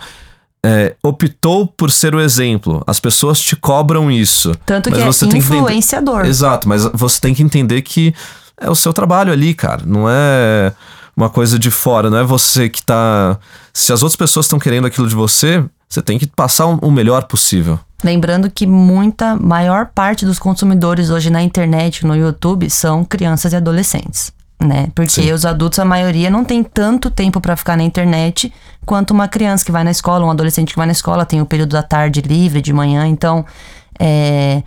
é, 0.63 0.95
optou 1.03 1.67
por 1.67 1.91
ser 1.91 2.15
o 2.15 2.19
exemplo. 2.19 2.83
As 2.87 2.99
pessoas 2.99 3.39
te 3.39 3.55
cobram 3.55 4.11
isso. 4.11 4.53
Tanto 4.65 4.91
que 4.91 4.99
é 4.99 5.05
você 5.05 5.25
é 5.25 5.37
influenciador. 5.37 6.21
Que 6.21 6.29
Exato, 6.29 6.69
mas 6.69 6.83
você 6.93 7.19
tem 7.19 7.33
que 7.33 7.43
entender 7.43 7.81
que 7.81 8.13
é 8.59 8.69
o 8.69 8.75
seu 8.75 8.93
trabalho 8.93 9.31
ali, 9.31 9.53
cara. 9.53 9.83
Não 9.85 10.09
é 10.09 10.73
uma 11.15 11.29
coisa 11.29 11.57
de 11.57 11.71
fora, 11.71 12.09
não 12.09 12.17
é 12.17 12.23
você 12.23 12.67
que 12.69 12.81
tá. 12.81 13.37
Se 13.73 13.93
as 13.93 14.01
outras 14.01 14.15
pessoas 14.15 14.45
estão 14.45 14.59
querendo 14.59 14.85
aquilo 14.85 15.07
de 15.07 15.15
você, 15.15 15.63
você 15.87 16.01
tem 16.01 16.19
que 16.19 16.27
passar 16.27 16.65
o 16.65 16.91
melhor 16.91 17.23
possível. 17.23 17.79
Lembrando 18.03 18.49
que 18.49 18.67
muita 18.67 19.35
maior 19.35 19.87
parte 19.87 20.25
dos 20.25 20.37
consumidores 20.37 21.09
hoje 21.09 21.29
na 21.29 21.41
internet, 21.41 22.05
no 22.05 22.15
YouTube, 22.15 22.69
são 22.69 23.03
crianças 23.05 23.53
e 23.53 23.55
adolescentes, 23.55 24.31
né? 24.59 24.89
Porque 24.93 25.21
Sim. 25.21 25.31
os 25.31 25.45
adultos, 25.45 25.79
a 25.79 25.85
maioria, 25.85 26.29
não 26.29 26.43
tem 26.43 26.63
tanto 26.63 27.09
tempo 27.09 27.39
para 27.39 27.55
ficar 27.55 27.77
na 27.77 27.83
internet 27.83 28.53
quanto 28.85 29.11
uma 29.11 29.27
criança 29.27 29.63
que 29.65 29.71
vai 29.71 29.83
na 29.83 29.91
escola, 29.91 30.25
um 30.25 30.29
adolescente 30.29 30.71
que 30.71 30.77
vai 30.77 30.85
na 30.85 30.91
escola, 30.91 31.25
tem 31.25 31.41
o 31.41 31.45
período 31.45 31.71
da 31.71 31.81
tarde 31.81 32.21
livre, 32.21 32.61
de 32.61 32.73
manhã. 32.73 33.07
Então, 33.07 33.45
é, 33.97 34.61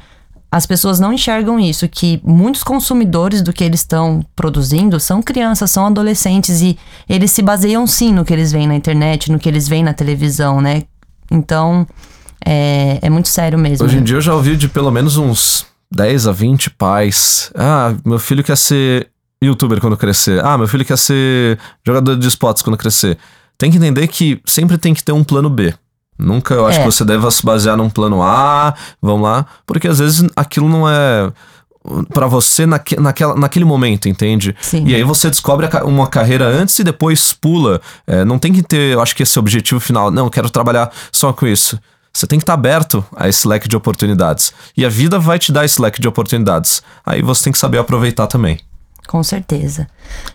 as 0.50 0.64
pessoas 0.64 0.98
não 0.98 1.12
enxergam 1.12 1.60
isso, 1.60 1.86
que 1.88 2.20
muitos 2.24 2.62
consumidores 2.62 3.42
do 3.42 3.52
que 3.52 3.62
eles 3.62 3.80
estão 3.80 4.24
produzindo 4.34 4.98
são 4.98 5.22
crianças, 5.22 5.70
são 5.70 5.86
adolescentes 5.86 6.62
e 6.62 6.78
eles 7.08 7.30
se 7.30 7.42
baseiam 7.42 7.86
sim 7.86 8.12
no 8.12 8.24
que 8.24 8.32
eles 8.32 8.50
veem 8.50 8.66
na 8.66 8.74
internet, 8.74 9.30
no 9.30 9.38
que 9.38 9.48
eles 9.48 9.68
veem 9.68 9.84
na 9.84 9.92
televisão, 9.92 10.60
né? 10.60 10.84
Então, 11.30 11.86
é, 12.44 12.98
é 13.02 13.10
muito 13.10 13.28
sério 13.28 13.58
mesmo. 13.58 13.84
Hoje 13.84 13.98
em 13.98 14.02
dia 14.02 14.16
eu 14.16 14.20
já 14.22 14.34
ouvi 14.34 14.56
de 14.56 14.68
pelo 14.68 14.90
menos 14.90 15.18
uns 15.18 15.66
10 15.92 16.26
a 16.26 16.32
20 16.32 16.70
pais. 16.70 17.52
Ah, 17.54 17.94
meu 18.04 18.18
filho 18.18 18.42
quer 18.42 18.56
ser 18.56 19.08
youtuber 19.42 19.80
quando 19.80 19.96
crescer. 19.98 20.42
Ah, 20.44 20.56
meu 20.56 20.66
filho 20.66 20.84
quer 20.84 20.96
ser 20.96 21.58
jogador 21.86 22.16
de 22.16 22.26
esportes 22.26 22.62
quando 22.62 22.78
crescer. 22.78 23.18
Tem 23.58 23.70
que 23.70 23.76
entender 23.76 24.06
que 24.08 24.40
sempre 24.46 24.78
tem 24.78 24.94
que 24.94 25.04
ter 25.04 25.12
um 25.12 25.24
plano 25.24 25.50
B. 25.50 25.74
Nunca 26.18 26.54
eu 26.54 26.66
acho 26.66 26.80
é. 26.80 26.82
que 26.82 26.86
você 26.86 27.04
deva 27.04 27.30
se 27.30 27.44
basear 27.44 27.76
num 27.76 27.88
plano 27.88 28.22
A, 28.22 28.74
vamos 29.00 29.22
lá, 29.22 29.46
porque 29.64 29.86
às 29.86 29.98
vezes 29.98 30.26
aquilo 30.36 30.68
não 30.68 30.88
é 30.88 31.32
para 32.12 32.26
você 32.26 32.66
naque, 32.66 33.00
naquela, 33.00 33.34
naquele 33.34 33.64
momento, 33.64 34.08
entende? 34.08 34.54
Sim. 34.60 34.84
E 34.86 34.94
aí 34.94 35.02
você 35.02 35.30
descobre 35.30 35.68
uma 35.84 36.06
carreira 36.06 36.46
antes 36.46 36.78
e 36.78 36.84
depois 36.84 37.32
pula. 37.32 37.80
É, 38.06 38.24
não 38.24 38.38
tem 38.38 38.52
que 38.52 38.62
ter, 38.62 38.92
eu 38.92 39.00
acho 39.00 39.14
que 39.14 39.22
esse 39.22 39.38
objetivo 39.38 39.80
final. 39.80 40.10
Não, 40.10 40.28
quero 40.28 40.50
trabalhar 40.50 40.90
só 41.12 41.32
com 41.32 41.46
isso. 41.46 41.78
Você 42.12 42.26
tem 42.26 42.38
que 42.38 42.42
estar 42.42 42.54
tá 42.54 42.58
aberto 42.58 43.04
a 43.14 43.28
esse 43.28 43.46
leque 43.46 43.68
de 43.68 43.76
oportunidades. 43.76 44.52
E 44.76 44.84
a 44.84 44.88
vida 44.88 45.18
vai 45.18 45.38
te 45.38 45.52
dar 45.52 45.64
esse 45.64 45.80
leque 45.80 46.00
de 46.00 46.08
oportunidades. 46.08 46.82
Aí 47.06 47.22
você 47.22 47.44
tem 47.44 47.52
que 47.52 47.58
saber 47.58 47.78
aproveitar 47.78 48.26
também. 48.26 48.58
Com 49.08 49.22
certeza. 49.22 49.88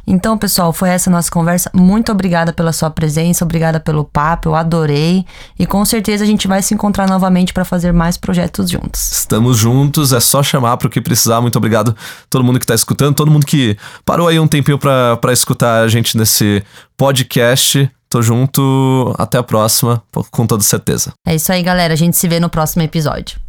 Então, 0.06 0.36
pessoal, 0.36 0.74
foi 0.74 0.90
essa 0.90 1.08
nossa 1.12 1.30
conversa. 1.30 1.70
Muito 1.76 2.12
obrigada 2.12 2.52
pela 2.52 2.74
sua 2.74 2.90
presença, 2.90 3.46
obrigada 3.46 3.80
pelo 3.80 4.04
papo, 4.04 4.50
eu 4.50 4.56
adorei. 4.56 5.24
E 5.60 5.68
com 5.68 5.86
certeza 5.86 6.24
a 6.24 6.28
gente 6.28 6.48
vai 6.48 6.60
se 6.64 6.74
encontrar 6.74 7.08
novamente 7.08 7.54
para 7.54 7.64
fazer 7.64 7.94
mais 7.94 8.18
projetos 8.18 8.72
juntos. 8.72 9.12
Estamos 9.12 9.60
juntos, 9.60 10.12
é 10.12 10.20
só 10.20 10.42
chamar 10.42 10.78
para 10.78 10.88
o 10.88 10.90
que 10.90 11.00
precisar. 11.00 11.40
Muito 11.40 11.56
obrigado 11.56 11.92
a 11.92 12.26
todo 12.32 12.44
mundo 12.44 12.58
que 12.58 12.66
está 12.66 12.74
escutando, 12.74 13.14
todo 13.14 13.30
mundo 13.30 13.46
que 13.46 13.78
parou 14.04 14.28
aí 14.28 14.40
um 14.40 14.48
tempinho 14.48 14.80
para 14.80 15.32
escutar 15.32 15.84
a 15.84 15.88
gente 15.88 16.18
nesse 16.18 16.64
podcast. 16.98 17.88
Tô 18.10 18.24
junto, 18.24 19.14
até 19.20 19.38
a 19.38 19.44
próxima, 19.44 20.02
com 20.32 20.48
toda 20.48 20.64
certeza. 20.64 21.14
É 21.28 21.36
isso 21.36 21.52
aí, 21.52 21.62
galera. 21.62 21.94
A 21.94 21.98
gente 21.98 22.18
se 22.18 22.28
vê 22.28 22.40
no 22.40 22.50
próximo 22.50 22.82
episódio. 22.82 23.40